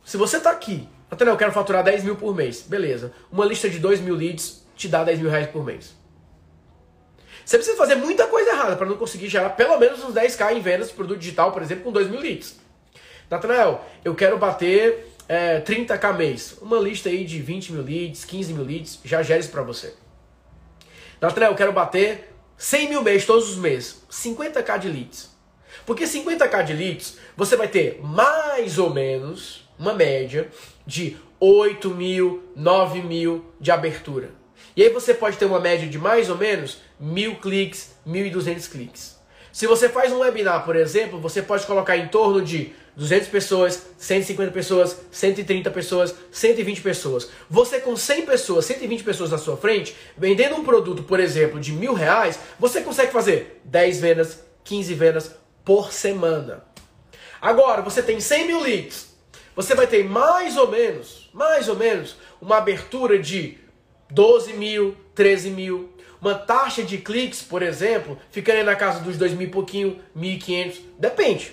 se 0.04 0.18
você 0.18 0.38
está 0.38 0.50
aqui, 0.50 0.90
até 1.12 1.30
eu 1.30 1.38
quero 1.38 1.52
faturar 1.52 1.84
10 1.84 2.04
mil 2.04 2.16
por 2.16 2.36
mês, 2.36 2.62
beleza. 2.62 3.14
Uma 3.32 3.46
lista 3.46 3.70
de 3.70 3.78
2 3.78 4.02
mil 4.02 4.16
leads 4.16 4.66
te 4.76 4.88
dá 4.88 5.04
10 5.04 5.20
mil 5.20 5.30
reais 5.30 5.48
por 5.48 5.64
mês. 5.64 5.96
Você 7.48 7.58
precisa 7.58 7.78
fazer 7.78 7.96
muita 7.96 8.28
coisa 8.28 8.50
errada 8.50 8.76
para 8.76 8.86
não 8.86 8.98
conseguir 8.98 9.30
gerar 9.30 9.52
pelo 9.52 9.78
menos 9.78 10.04
uns 10.04 10.14
10k 10.14 10.52
em 10.52 10.60
vendas 10.60 10.90
de 10.90 10.94
produto 10.94 11.18
digital, 11.18 11.54
por 11.54 11.62
exemplo, 11.62 11.86
com 11.86 11.94
2 11.94 12.10
mil 12.10 12.20
leads. 12.20 12.60
Natanael, 13.32 13.86
eu 14.04 14.14
quero 14.14 14.38
bater 14.38 15.16
é, 15.30 15.62
30k 15.62 16.14
mês. 16.14 16.58
Uma 16.62 16.78
lista 16.78 17.08
aí 17.08 17.24
de 17.24 17.42
20 17.42 17.72
mil 17.72 17.84
leads, 17.84 18.26
15 18.26 18.54
mil 18.54 18.66
leads, 18.66 19.00
já 19.06 19.24
gera 19.24 19.40
isso 19.40 19.50
para 19.50 19.62
você. 19.62 19.94
Natanael, 21.22 21.54
eu 21.54 21.56
quero 21.56 21.72
bater 21.72 22.34
100 22.58 22.90
mil 22.90 23.02
mês 23.02 23.26
todos 23.26 23.50
os 23.50 23.56
meses. 23.56 24.02
50k 24.12 24.80
de 24.80 24.90
leads. 24.90 25.30
Porque 25.86 26.04
50k 26.04 26.66
de 26.66 26.74
leads, 26.74 27.18
você 27.38 27.56
vai 27.56 27.70
ter 27.70 28.02
mais 28.04 28.78
ou 28.78 28.90
menos 28.90 29.66
uma 29.80 29.94
média 29.94 30.50
de 30.86 31.16
8 31.40 31.92
mil, 31.92 32.52
9 32.58 33.02
mil 33.04 33.46
de 33.58 33.72
abertura. 33.72 34.37
E 34.78 34.84
aí 34.84 34.90
você 34.90 35.12
pode 35.12 35.38
ter 35.38 35.46
uma 35.46 35.60
média 35.60 35.88
de 35.88 35.98
mais 35.98 36.30
ou 36.30 36.38
menos 36.38 36.78
mil 37.00 37.38
cliques, 37.38 37.96
1.200 38.08 38.70
cliques. 38.70 39.18
Se 39.52 39.66
você 39.66 39.90
faz 39.90 40.14
um 40.14 40.20
webinar, 40.20 40.64
por 40.66 40.76
exemplo, 40.76 41.20
você 41.20 41.42
pode 41.42 41.66
colocar 41.66 41.98
em 41.98 42.08
torno 42.10 42.44
de 42.44 42.74
200 42.96 43.28
pessoas, 43.28 43.88
150 43.98 44.52
pessoas, 44.52 44.96
130 45.10 45.72
pessoas, 45.72 46.14
120 46.32 46.82
pessoas. 46.82 47.28
Você 47.50 47.80
com 47.80 47.98
100 47.98 48.28
pessoas, 48.28 48.66
120 48.66 49.04
pessoas 49.04 49.32
na 49.32 49.40
sua 49.40 49.58
frente, 49.58 49.96
vendendo 50.16 50.56
um 50.56 50.64
produto, 50.64 51.02
por 51.02 51.20
exemplo, 51.20 51.60
de 51.60 51.72
mil 51.72 51.96
reais, 51.96 52.38
você 52.60 52.82
consegue 52.82 53.12
fazer 53.12 53.60
10 53.66 54.00
vendas, 54.00 54.44
15 54.64 54.94
vendas 54.94 55.32
por 55.66 55.92
semana. 55.92 56.64
Agora, 57.42 57.82
você 57.82 58.04
tem 58.04 58.20
100 58.20 58.46
mil 58.46 58.62
leads. 58.62 59.08
Você 59.56 59.74
vai 59.74 59.88
ter 59.88 60.04
mais 60.04 60.56
ou 60.56 60.70
menos, 60.70 61.32
mais 61.34 61.68
ou 61.68 61.76
menos, 61.76 62.16
uma 62.40 62.58
abertura 62.58 63.18
de 63.18 63.58
12 64.10 64.54
mil, 64.54 64.96
13 65.16 65.50
mil. 65.52 65.90
Uma 66.20 66.36
taxa 66.36 66.84
de 66.84 66.98
cliques, 66.98 67.42
por 67.42 67.62
exemplo, 67.62 68.18
ficando 68.32 68.64
na 68.64 68.76
casa 68.76 69.00
dos 69.00 69.18
2 69.18 69.34
mil 69.34 69.48
e 69.48 69.52
pouquinho, 69.52 70.02
1.500, 70.18 70.80
depende. 70.98 71.52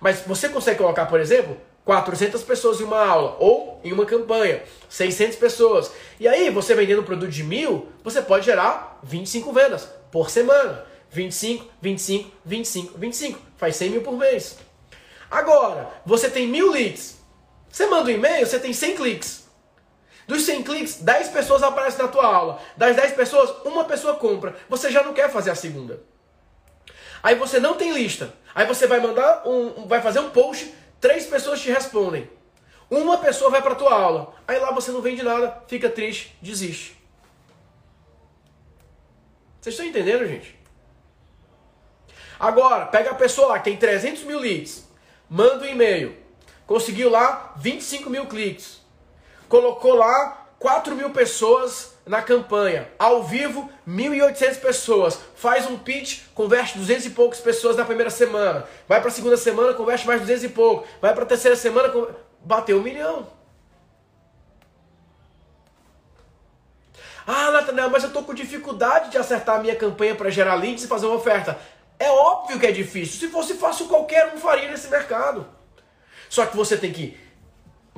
Mas 0.00 0.20
você 0.20 0.48
consegue 0.48 0.78
colocar, 0.78 1.06
por 1.06 1.20
exemplo, 1.20 1.56
400 1.84 2.42
pessoas 2.42 2.80
em 2.80 2.84
uma 2.84 3.04
aula 3.04 3.36
ou 3.38 3.80
em 3.84 3.92
uma 3.92 4.06
campanha, 4.06 4.62
600 4.88 5.36
pessoas. 5.36 5.90
E 6.18 6.26
aí, 6.26 6.48
você 6.50 6.74
vendendo 6.74 7.02
um 7.02 7.04
produto 7.04 7.30
de 7.30 7.42
mil, 7.42 7.88
você 8.02 8.22
pode 8.22 8.46
gerar 8.46 8.98
25 9.02 9.52
vendas 9.52 9.88
por 10.10 10.30
semana. 10.30 10.84
25, 11.10 11.66
25, 11.82 12.30
25, 12.44 12.98
25. 12.98 13.40
Faz 13.56 13.76
100 13.76 13.90
mil 13.90 14.02
por 14.02 14.16
mês. 14.16 14.58
Agora, 15.30 15.90
você 16.06 16.30
tem 16.30 16.46
mil 16.46 16.70
leads. 16.70 17.18
Você 17.68 17.86
manda 17.86 18.10
um 18.10 18.14
e-mail, 18.14 18.46
você 18.46 18.58
tem 18.58 18.72
100 18.72 18.96
cliques. 18.96 19.49
Dos 20.30 20.44
100 20.44 20.62
cliques, 20.62 20.94
10 21.02 21.30
pessoas 21.30 21.60
aparecem 21.60 22.00
na 22.00 22.06
tua 22.06 22.24
aula. 22.24 22.62
Das 22.76 22.94
10 22.94 23.14
pessoas, 23.14 23.50
uma 23.64 23.84
pessoa 23.84 24.14
compra. 24.14 24.54
Você 24.68 24.88
já 24.88 25.02
não 25.02 25.12
quer 25.12 25.28
fazer 25.28 25.50
a 25.50 25.56
segunda. 25.56 26.04
Aí 27.20 27.34
você 27.34 27.58
não 27.58 27.74
tem 27.74 27.92
lista. 27.92 28.32
Aí 28.54 28.64
você 28.64 28.86
vai 28.86 29.00
mandar 29.00 29.42
um, 29.44 29.88
vai 29.88 30.00
fazer 30.00 30.20
um 30.20 30.30
post, 30.30 30.72
três 31.00 31.26
pessoas 31.26 31.60
te 31.60 31.68
respondem. 31.68 32.30
Uma 32.88 33.18
pessoa 33.18 33.50
vai 33.50 33.60
para 33.60 33.74
tua 33.74 33.92
aula. 33.92 34.32
Aí 34.46 34.56
lá 34.60 34.70
você 34.70 34.92
não 34.92 35.02
vende 35.02 35.20
nada, 35.20 35.64
fica 35.66 35.90
triste, 35.90 36.32
desiste. 36.40 36.96
Vocês 39.60 39.74
estão 39.74 39.84
entendendo, 39.84 40.28
gente? 40.28 40.56
Agora, 42.38 42.86
pega 42.86 43.10
a 43.10 43.16
pessoa 43.16 43.48
lá 43.48 43.58
que 43.58 43.64
tem 43.64 43.76
300 43.76 44.22
mil 44.22 44.38
leads, 44.38 44.88
manda 45.28 45.64
um 45.64 45.68
e-mail, 45.68 46.16
conseguiu 46.68 47.10
lá 47.10 47.52
25 47.56 48.08
mil 48.08 48.26
cliques 48.26 48.79
colocou 49.50 49.94
lá 49.94 50.46
4 50.60 50.94
mil 50.94 51.10
pessoas 51.10 51.94
na 52.06 52.22
campanha. 52.22 52.88
Ao 52.98 53.24
vivo, 53.24 53.68
1.800 53.86 54.60
pessoas. 54.60 55.18
Faz 55.34 55.66
um 55.66 55.76
pitch, 55.76 56.20
converte 56.34 56.78
200 56.78 57.06
e 57.06 57.10
poucas 57.10 57.40
pessoas 57.40 57.76
na 57.76 57.84
primeira 57.84 58.10
semana. 58.10 58.64
Vai 58.88 59.00
para 59.00 59.08
a 59.08 59.12
segunda 59.12 59.36
semana, 59.36 59.74
converte 59.74 60.06
mais 60.06 60.20
200 60.20 60.44
e 60.44 60.48
pouco. 60.50 60.86
Vai 61.02 61.12
para 61.12 61.24
a 61.24 61.26
terceira 61.26 61.56
semana, 61.56 61.92
bateu 62.40 62.78
um 62.78 62.82
milhão. 62.82 63.26
Ah, 67.26 67.50
Nathanael, 67.50 67.90
mas 67.90 68.04
eu 68.04 68.08
estou 68.08 68.22
com 68.22 68.32
dificuldade 68.32 69.10
de 69.10 69.18
acertar 69.18 69.56
a 69.56 69.62
minha 69.62 69.76
campanha 69.76 70.14
para 70.14 70.30
gerar 70.30 70.54
leads 70.54 70.84
e 70.84 70.88
fazer 70.88 71.06
uma 71.06 71.16
oferta. 71.16 71.58
É 71.98 72.08
óbvio 72.10 72.58
que 72.58 72.66
é 72.66 72.72
difícil. 72.72 73.18
Se 73.18 73.28
fosse 73.28 73.54
fácil, 73.54 73.88
qualquer 73.88 74.32
um 74.32 74.38
faria 74.38 74.70
nesse 74.70 74.88
mercado. 74.88 75.46
Só 76.28 76.46
que 76.46 76.56
você 76.56 76.76
tem 76.76 76.92
que 76.92 77.29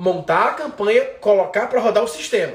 montar 0.03 0.49
a 0.49 0.53
campanha, 0.53 1.05
colocar 1.21 1.67
para 1.67 1.79
rodar 1.79 2.03
o 2.03 2.07
sistema. 2.09 2.53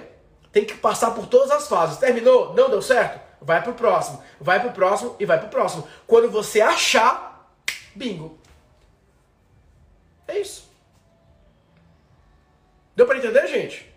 Tem 0.52 0.66
que 0.66 0.74
passar 0.74 1.12
por 1.12 1.26
todas 1.26 1.50
as 1.50 1.66
fases. 1.66 1.96
Terminou? 1.96 2.52
Não 2.52 2.68
deu 2.68 2.82
certo? 2.82 3.18
Vai 3.40 3.62
para 3.62 3.70
o 3.70 3.74
próximo. 3.74 4.22
Vai 4.38 4.60
para 4.60 4.68
o 4.68 4.72
próximo 4.72 5.16
e 5.18 5.24
vai 5.24 5.38
para 5.38 5.46
o 5.46 5.50
próximo. 5.50 5.88
Quando 6.06 6.30
você 6.30 6.60
achar, 6.60 7.50
bingo. 7.94 8.38
É 10.26 10.38
isso. 10.38 10.68
Deu 12.94 13.06
para 13.06 13.16
entender, 13.16 13.46
gente? 13.46 13.90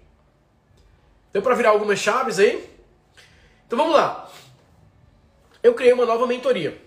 Deu 1.33 1.41
para 1.41 1.55
virar 1.55 1.71
algumas 1.71 1.99
chaves 1.99 2.39
aí? 2.39 2.69
Então 3.67 3.77
vamos 3.77 3.93
lá. 3.93 4.29
Eu 5.61 5.73
criei 5.73 5.91
uma 5.91 6.05
nova 6.05 6.25
mentoria, 6.25 6.81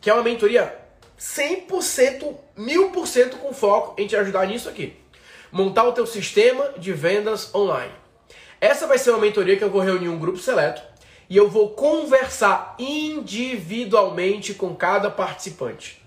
que 0.00 0.10
é 0.10 0.14
uma 0.14 0.24
mentoria 0.24 0.76
100%, 1.16 2.36
1000% 2.58 3.38
com 3.38 3.54
foco 3.54 4.00
em 4.00 4.08
te 4.08 4.16
ajudar 4.16 4.46
nisso 4.48 4.68
aqui 4.68 4.99
montar 5.52 5.84
o 5.84 5.92
teu 5.92 6.06
sistema 6.06 6.70
de 6.76 6.92
vendas 6.92 7.54
online. 7.54 7.92
Essa 8.60 8.86
vai 8.86 8.98
ser 8.98 9.10
uma 9.10 9.18
mentoria 9.18 9.56
que 9.56 9.64
eu 9.64 9.70
vou 9.70 9.80
reunir 9.80 10.08
um 10.08 10.18
grupo 10.18 10.38
seleto 10.38 10.82
e 11.28 11.36
eu 11.36 11.48
vou 11.48 11.70
conversar 11.70 12.74
individualmente 12.78 14.54
com 14.54 14.74
cada 14.74 15.10
participante. 15.10 16.02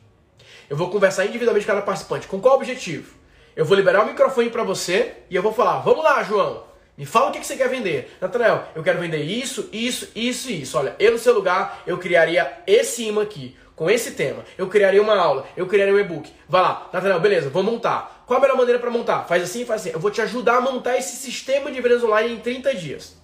Eu 0.69 0.77
vou 0.77 0.89
conversar 0.89 1.25
individualmente 1.25 1.65
com 1.65 1.73
cada 1.73 1.85
participante. 1.85 2.27
Com 2.27 2.39
qual 2.39 2.55
objetivo? 2.55 3.15
Eu 3.55 3.65
vou 3.65 3.75
liberar 3.75 4.03
o 4.03 4.07
microfone 4.07 4.49
para 4.49 4.63
você 4.63 5.13
e 5.29 5.35
eu 5.35 5.41
vou 5.41 5.53
falar: 5.53 5.79
"Vamos 5.79 6.03
lá, 6.03 6.23
João. 6.23 6.63
Me 6.95 7.05
fala 7.07 7.29
o 7.29 7.31
que 7.31 7.43
você 7.43 7.55
quer 7.55 7.69
vender. 7.69 8.15
Natanael, 8.21 8.65
eu 8.75 8.83
quero 8.83 8.99
vender 8.99 9.23
isso, 9.23 9.67
isso, 9.73 10.09
isso 10.15 10.51
e 10.51 10.61
isso. 10.61 10.77
Olha, 10.77 10.95
eu 10.99 11.11
no 11.11 11.17
seu 11.17 11.33
lugar, 11.33 11.81
eu 11.87 11.97
criaria 11.97 12.59
esse 12.67 13.03
imã 13.03 13.23
aqui, 13.23 13.57
com 13.75 13.89
esse 13.89 14.11
tema. 14.11 14.43
Eu 14.57 14.67
criaria 14.67 15.01
uma 15.01 15.15
aula, 15.15 15.45
eu 15.57 15.67
criaria 15.67 15.93
um 15.93 15.99
e-book. 15.99 16.31
Vai 16.47 16.61
lá, 16.61 16.89
Natanael, 16.93 17.19
beleza, 17.19 17.49
vou 17.49 17.63
montar. 17.63 18.23
Qual 18.25 18.37
a 18.37 18.41
melhor 18.41 18.57
maneira 18.57 18.79
para 18.79 18.89
montar? 18.89 19.25
Faz 19.25 19.43
assim, 19.43 19.65
faz 19.65 19.81
assim. 19.81 19.91
Eu 19.91 19.99
vou 19.99 20.11
te 20.11 20.21
ajudar 20.21 20.57
a 20.57 20.61
montar 20.61 20.97
esse 20.97 21.15
sistema 21.15 21.71
de 21.71 21.81
vendas 21.81 22.03
online 22.03 22.33
em 22.33 22.39
30 22.39 22.75
dias. 22.75 23.17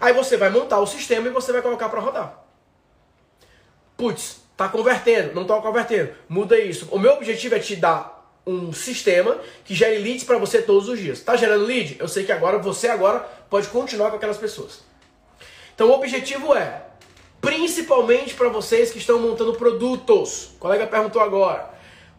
Aí 0.00 0.12
você 0.14 0.36
vai 0.36 0.48
montar 0.48 0.78
o 0.80 0.86
sistema 0.86 1.28
e 1.28 1.30
você 1.30 1.52
vai 1.52 1.60
colocar 1.60 1.88
para 1.88 2.00
rodar. 2.00 2.42
Putz, 3.96 4.40
tá 4.56 4.68
convertendo, 4.68 5.34
não 5.34 5.44
tá 5.44 5.60
convertendo. 5.60 6.14
Muda 6.28 6.58
isso. 6.58 6.88
O 6.90 6.98
meu 6.98 7.12
objetivo 7.12 7.54
é 7.54 7.58
te 7.58 7.76
dar 7.76 8.20
um 8.46 8.72
sistema 8.72 9.38
que 9.64 9.74
gere 9.74 9.98
leads 9.98 10.24
para 10.24 10.38
você 10.38 10.62
todos 10.62 10.88
os 10.88 10.98
dias. 10.98 11.20
Tá 11.20 11.36
gerando 11.36 11.66
lead? 11.66 11.96
Eu 12.00 12.08
sei 12.08 12.24
que 12.24 12.32
agora 12.32 12.58
você 12.58 12.88
agora 12.88 13.20
pode 13.50 13.68
continuar 13.68 14.10
com 14.10 14.16
aquelas 14.16 14.38
pessoas. 14.38 14.80
Então 15.74 15.88
o 15.88 15.92
objetivo 15.92 16.54
é, 16.54 16.82
principalmente 17.40 18.34
para 18.34 18.48
vocês 18.48 18.90
que 18.90 18.98
estão 18.98 19.18
montando 19.18 19.54
produtos. 19.54 20.50
O 20.56 20.58
colega 20.58 20.86
perguntou 20.86 21.22
agora. 21.22 21.70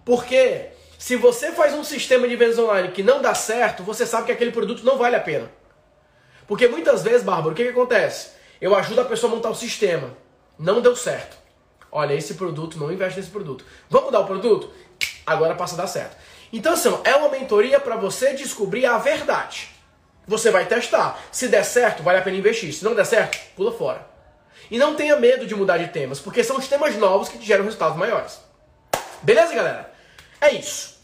Por 0.03 0.25
quê? 0.25 0.69
Se 0.97 1.15
você 1.15 1.51
faz 1.51 1.73
um 1.73 1.83
sistema 1.83 2.27
de 2.27 2.35
vendas 2.35 2.59
online 2.59 2.89
que 2.91 3.03
não 3.03 3.21
dá 3.21 3.33
certo, 3.33 3.83
você 3.83 4.05
sabe 4.05 4.27
que 4.27 4.31
aquele 4.31 4.51
produto 4.51 4.83
não 4.83 4.97
vale 4.97 5.15
a 5.15 5.19
pena. 5.19 5.51
Porque 6.47 6.67
muitas 6.67 7.01
vezes, 7.01 7.23
Bárbara, 7.23 7.53
o 7.53 7.55
que, 7.55 7.63
que 7.63 7.69
acontece? 7.69 8.31
Eu 8.59 8.75
ajudo 8.75 9.01
a 9.01 9.05
pessoa 9.05 9.31
a 9.31 9.35
montar 9.35 9.49
o 9.49 9.55
sistema. 9.55 10.15
Não 10.59 10.81
deu 10.81 10.95
certo. 10.95 11.37
Olha, 11.91 12.13
esse 12.13 12.35
produto, 12.35 12.77
não 12.77 12.91
investe 12.91 13.19
nesse 13.19 13.31
produto. 13.31 13.65
Vamos 13.89 14.07
mudar 14.07 14.19
o 14.19 14.25
produto? 14.25 14.71
Agora 15.25 15.55
passa 15.55 15.75
a 15.75 15.77
dar 15.77 15.87
certo. 15.87 16.15
Então, 16.53 16.73
assim, 16.73 16.95
é 17.03 17.15
uma 17.15 17.29
mentoria 17.29 17.79
para 17.79 17.95
você 17.95 18.33
descobrir 18.33 18.85
a 18.85 18.97
verdade. 18.97 19.69
Você 20.27 20.51
vai 20.51 20.65
testar. 20.65 21.19
Se 21.31 21.47
der 21.47 21.63
certo, 21.63 22.03
vale 22.03 22.19
a 22.19 22.21
pena 22.21 22.37
investir. 22.37 22.73
Se 22.73 22.83
não 22.83 22.93
der 22.93 23.05
certo, 23.05 23.39
pula 23.55 23.71
fora. 23.71 24.10
E 24.71 24.77
não 24.77 24.95
tenha 24.95 25.17
medo 25.17 25.45
de 25.45 25.53
mudar 25.53 25.77
de 25.77 25.89
temas, 25.89 26.21
porque 26.21 26.45
são 26.45 26.57
os 26.57 26.65
temas 26.65 26.95
novos 26.95 27.27
que 27.27 27.37
te 27.37 27.45
geram 27.45 27.65
resultados 27.65 27.97
maiores. 27.97 28.39
Beleza, 29.21 29.53
galera? 29.53 29.93
É 30.39 30.53
isso. 30.53 30.97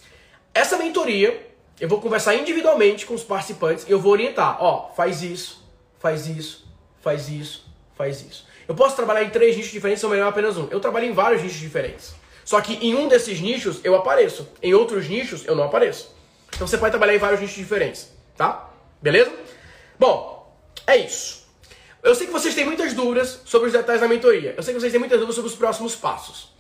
Essa 0.54 0.78
mentoria, 0.78 1.46
eu 1.78 1.90
vou 1.90 2.00
conversar 2.00 2.34
individualmente 2.36 3.06
com 3.06 3.14
os 3.14 3.26
participantes 3.26 3.86
e 3.86 3.92
eu 3.92 4.00
vou 4.00 4.14
orientar. 4.14 4.64
Ó, 4.64 4.94
faz 4.96 5.22
isso, 5.22 5.62
faz 6.00 6.28
isso, 6.28 6.66
faz 7.02 7.28
isso, 7.28 7.66
faz 7.94 8.22
isso. 8.22 8.48
Eu 8.70 8.74
posso 8.74 8.96
trabalhar 8.96 9.24
em 9.24 9.30
três 9.30 9.58
nichos 9.58 9.74
diferentes 9.74 10.04
ou 10.04 10.10
melhor 10.10 10.30
apenas 10.30 10.58
um. 10.58 10.70
Eu 10.72 10.80
trabalho 10.80 11.06
em 11.06 11.12
vários 11.12 11.44
nichos 11.44 11.60
diferentes. 11.60 12.16
Só 12.46 12.62
que 12.62 12.76
em 12.76 12.96
um 12.96 13.10
desses 13.10 13.42
nichos 13.42 13.82
eu 13.84 13.94
apareço, 13.96 14.48
em 14.64 14.74
outros 14.74 15.10
nichos 15.10 15.46
eu 15.46 15.56
não 15.58 15.66
apareço. 15.66 16.16
Então 16.56 16.66
você 16.66 16.78
pode 16.78 16.92
trabalhar 16.92 17.16
em 17.16 17.20
vários 17.20 17.42
nichos 17.42 17.58
diferentes, 17.58 18.10
tá? 18.38 18.70
Beleza? 19.02 19.32
Bom, 20.00 20.58
é 20.88 20.96
isso. 20.96 21.37
Eu 22.04 22.16
sei 22.16 22.28
que 22.28 22.34
vocês 22.34 22.54
têm 22.54 22.66
muitas 22.66 22.94
dúvidas 22.94 23.42
sobre 23.46 23.68
os 23.68 23.74
detalhes 23.74 24.02
da 24.02 24.08
mentoria. 24.08 24.54
Eu 24.56 24.64
sei 24.64 24.74
que 24.74 24.80
vocês 24.80 24.92
têm 24.92 25.00
muitas 25.00 25.18
dúvidas 25.18 25.36
sobre 25.36 25.52
os 25.52 25.58
próximos 25.58 25.96
passos. 25.96 26.54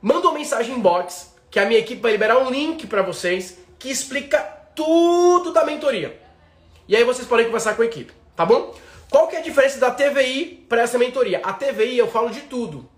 Manda 0.00 0.28
uma 0.28 0.38
mensagem 0.38 0.74
inbox 0.74 1.34
que 1.50 1.58
a 1.58 1.66
minha 1.66 1.80
equipe 1.80 2.00
vai 2.00 2.12
liberar 2.12 2.38
um 2.38 2.50
link 2.50 2.86
para 2.86 3.02
vocês 3.02 3.58
que 3.78 3.90
explica 3.90 4.38
tudo 4.74 5.52
da 5.52 5.64
mentoria. 5.64 6.20
E 6.88 6.94
aí 6.94 7.04
vocês 7.04 7.26
podem 7.26 7.46
conversar 7.46 7.74
com 7.74 7.82
a 7.82 7.86
equipe, 7.86 8.12
tá 8.34 8.44
bom? 8.44 8.74
Qual 9.10 9.28
que 9.28 9.36
é 9.36 9.38
a 9.38 9.42
diferença 9.42 9.78
da 9.78 9.90
TVI 9.90 10.66
para 10.68 10.82
essa 10.82 10.98
mentoria? 10.98 11.40
A 11.42 11.52
TVI 11.52 11.98
eu 11.98 12.08
falo 12.08 12.30
de 12.30 12.42
tudo. 12.42 12.88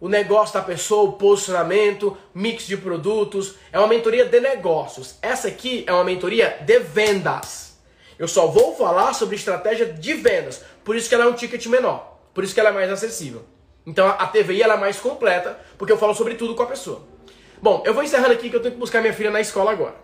O 0.00 0.08
negócio 0.08 0.54
da 0.54 0.62
pessoa, 0.62 1.10
o 1.10 1.12
posicionamento, 1.12 2.16
mix 2.34 2.66
de 2.66 2.76
produtos. 2.76 3.54
É 3.72 3.78
uma 3.78 3.88
mentoria 3.88 4.24
de 4.24 4.40
negócios. 4.40 5.16
Essa 5.22 5.48
aqui 5.48 5.84
é 5.86 5.92
uma 5.92 6.04
mentoria 6.04 6.58
de 6.62 6.78
vendas. 6.80 7.73
Eu 8.18 8.28
só 8.28 8.46
vou 8.46 8.74
falar 8.76 9.12
sobre 9.12 9.36
estratégia 9.36 9.86
de 9.86 10.14
vendas. 10.14 10.62
Por 10.84 10.96
isso 10.96 11.08
que 11.08 11.14
ela 11.14 11.24
é 11.24 11.28
um 11.28 11.32
ticket 11.32 11.66
menor. 11.66 12.18
Por 12.32 12.44
isso 12.44 12.54
que 12.54 12.60
ela 12.60 12.70
é 12.70 12.72
mais 12.72 12.90
acessível. 12.90 13.44
Então 13.86 14.06
a 14.08 14.26
TVI 14.26 14.62
ela 14.62 14.74
é 14.74 14.78
mais 14.78 14.98
completa, 14.98 15.58
porque 15.76 15.92
eu 15.92 15.98
falo 15.98 16.14
sobre 16.14 16.34
tudo 16.34 16.54
com 16.54 16.62
a 16.62 16.66
pessoa. 16.66 17.02
Bom, 17.60 17.82
eu 17.86 17.94
vou 17.94 18.02
encerrando 18.02 18.32
aqui 18.32 18.50
que 18.50 18.56
eu 18.56 18.60
tenho 18.60 18.74
que 18.74 18.80
buscar 18.80 19.00
minha 19.00 19.12
filha 19.12 19.30
na 19.30 19.40
escola 19.40 19.72
agora. 19.72 19.94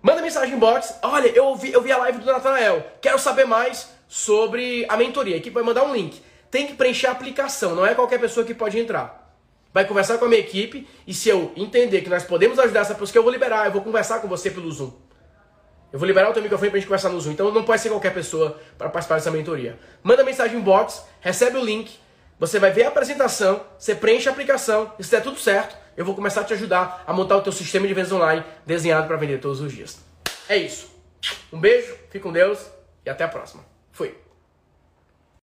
Manda 0.00 0.22
mensagem 0.22 0.54
em 0.54 0.58
box. 0.58 0.94
Olha, 1.02 1.28
eu 1.28 1.54
vi, 1.56 1.72
eu 1.72 1.82
vi 1.82 1.90
a 1.90 1.98
live 1.98 2.18
do 2.18 2.26
Natanael. 2.26 2.84
Quero 3.00 3.18
saber 3.18 3.44
mais 3.44 3.88
sobre 4.08 4.86
a 4.88 4.96
mentoria. 4.96 5.34
A 5.34 5.38
equipe 5.38 5.54
vai 5.54 5.62
mandar 5.62 5.84
um 5.84 5.94
link. 5.94 6.22
Tem 6.50 6.66
que 6.66 6.74
preencher 6.74 7.08
a 7.08 7.12
aplicação, 7.12 7.74
não 7.74 7.84
é 7.84 7.94
qualquer 7.94 8.18
pessoa 8.18 8.46
que 8.46 8.54
pode 8.54 8.78
entrar. 8.78 9.36
Vai 9.72 9.84
conversar 9.86 10.16
com 10.16 10.24
a 10.24 10.28
minha 10.28 10.40
equipe 10.40 10.88
e 11.06 11.12
se 11.12 11.28
eu 11.28 11.52
entender 11.54 12.00
que 12.00 12.08
nós 12.08 12.24
podemos 12.24 12.58
ajudar 12.58 12.80
essa 12.80 12.94
pessoa, 12.94 13.12
que 13.12 13.18
eu 13.18 13.22
vou 13.22 13.30
liberar, 13.30 13.66
eu 13.66 13.72
vou 13.72 13.82
conversar 13.82 14.20
com 14.20 14.28
você 14.28 14.50
pelo 14.50 14.70
Zoom. 14.72 14.92
Eu 15.92 15.98
vou 15.98 16.06
liberar 16.06 16.30
o 16.30 16.32
teu 16.32 16.42
microfone 16.42 16.70
pra 16.70 16.78
gente 16.78 16.86
conversar 16.86 17.08
no 17.08 17.20
Zoom. 17.20 17.32
Então 17.32 17.50
não 17.50 17.64
pode 17.64 17.80
ser 17.80 17.88
qualquer 17.88 18.12
pessoa 18.12 18.60
para 18.76 18.88
participar 18.88 19.16
dessa 19.16 19.30
mentoria. 19.30 19.78
Manda 20.02 20.22
mensagem 20.22 20.58
em 20.58 20.60
box, 20.60 21.02
recebe 21.20 21.56
o 21.56 21.64
link, 21.64 21.98
você 22.38 22.58
vai 22.58 22.70
ver 22.70 22.84
a 22.84 22.88
apresentação, 22.88 23.62
você 23.78 23.94
preenche 23.94 24.28
a 24.28 24.32
aplicação, 24.32 24.92
e 24.98 25.04
se 25.04 25.10
der 25.10 25.22
tudo 25.22 25.38
certo, 25.38 25.76
eu 25.96 26.04
vou 26.04 26.14
começar 26.14 26.42
a 26.42 26.44
te 26.44 26.52
ajudar 26.52 27.02
a 27.06 27.12
montar 27.12 27.36
o 27.36 27.42
teu 27.42 27.52
sistema 27.52 27.86
de 27.86 27.94
vendas 27.94 28.12
online 28.12 28.44
desenhado 28.64 29.06
para 29.06 29.16
vender 29.16 29.40
todos 29.40 29.60
os 29.60 29.72
dias. 29.72 29.98
É 30.48 30.56
isso. 30.56 30.88
Um 31.52 31.58
beijo, 31.58 31.96
fique 32.10 32.20
com 32.20 32.32
Deus 32.32 32.64
e 33.04 33.10
até 33.10 33.24
a 33.24 33.28
próxima. 33.28 33.64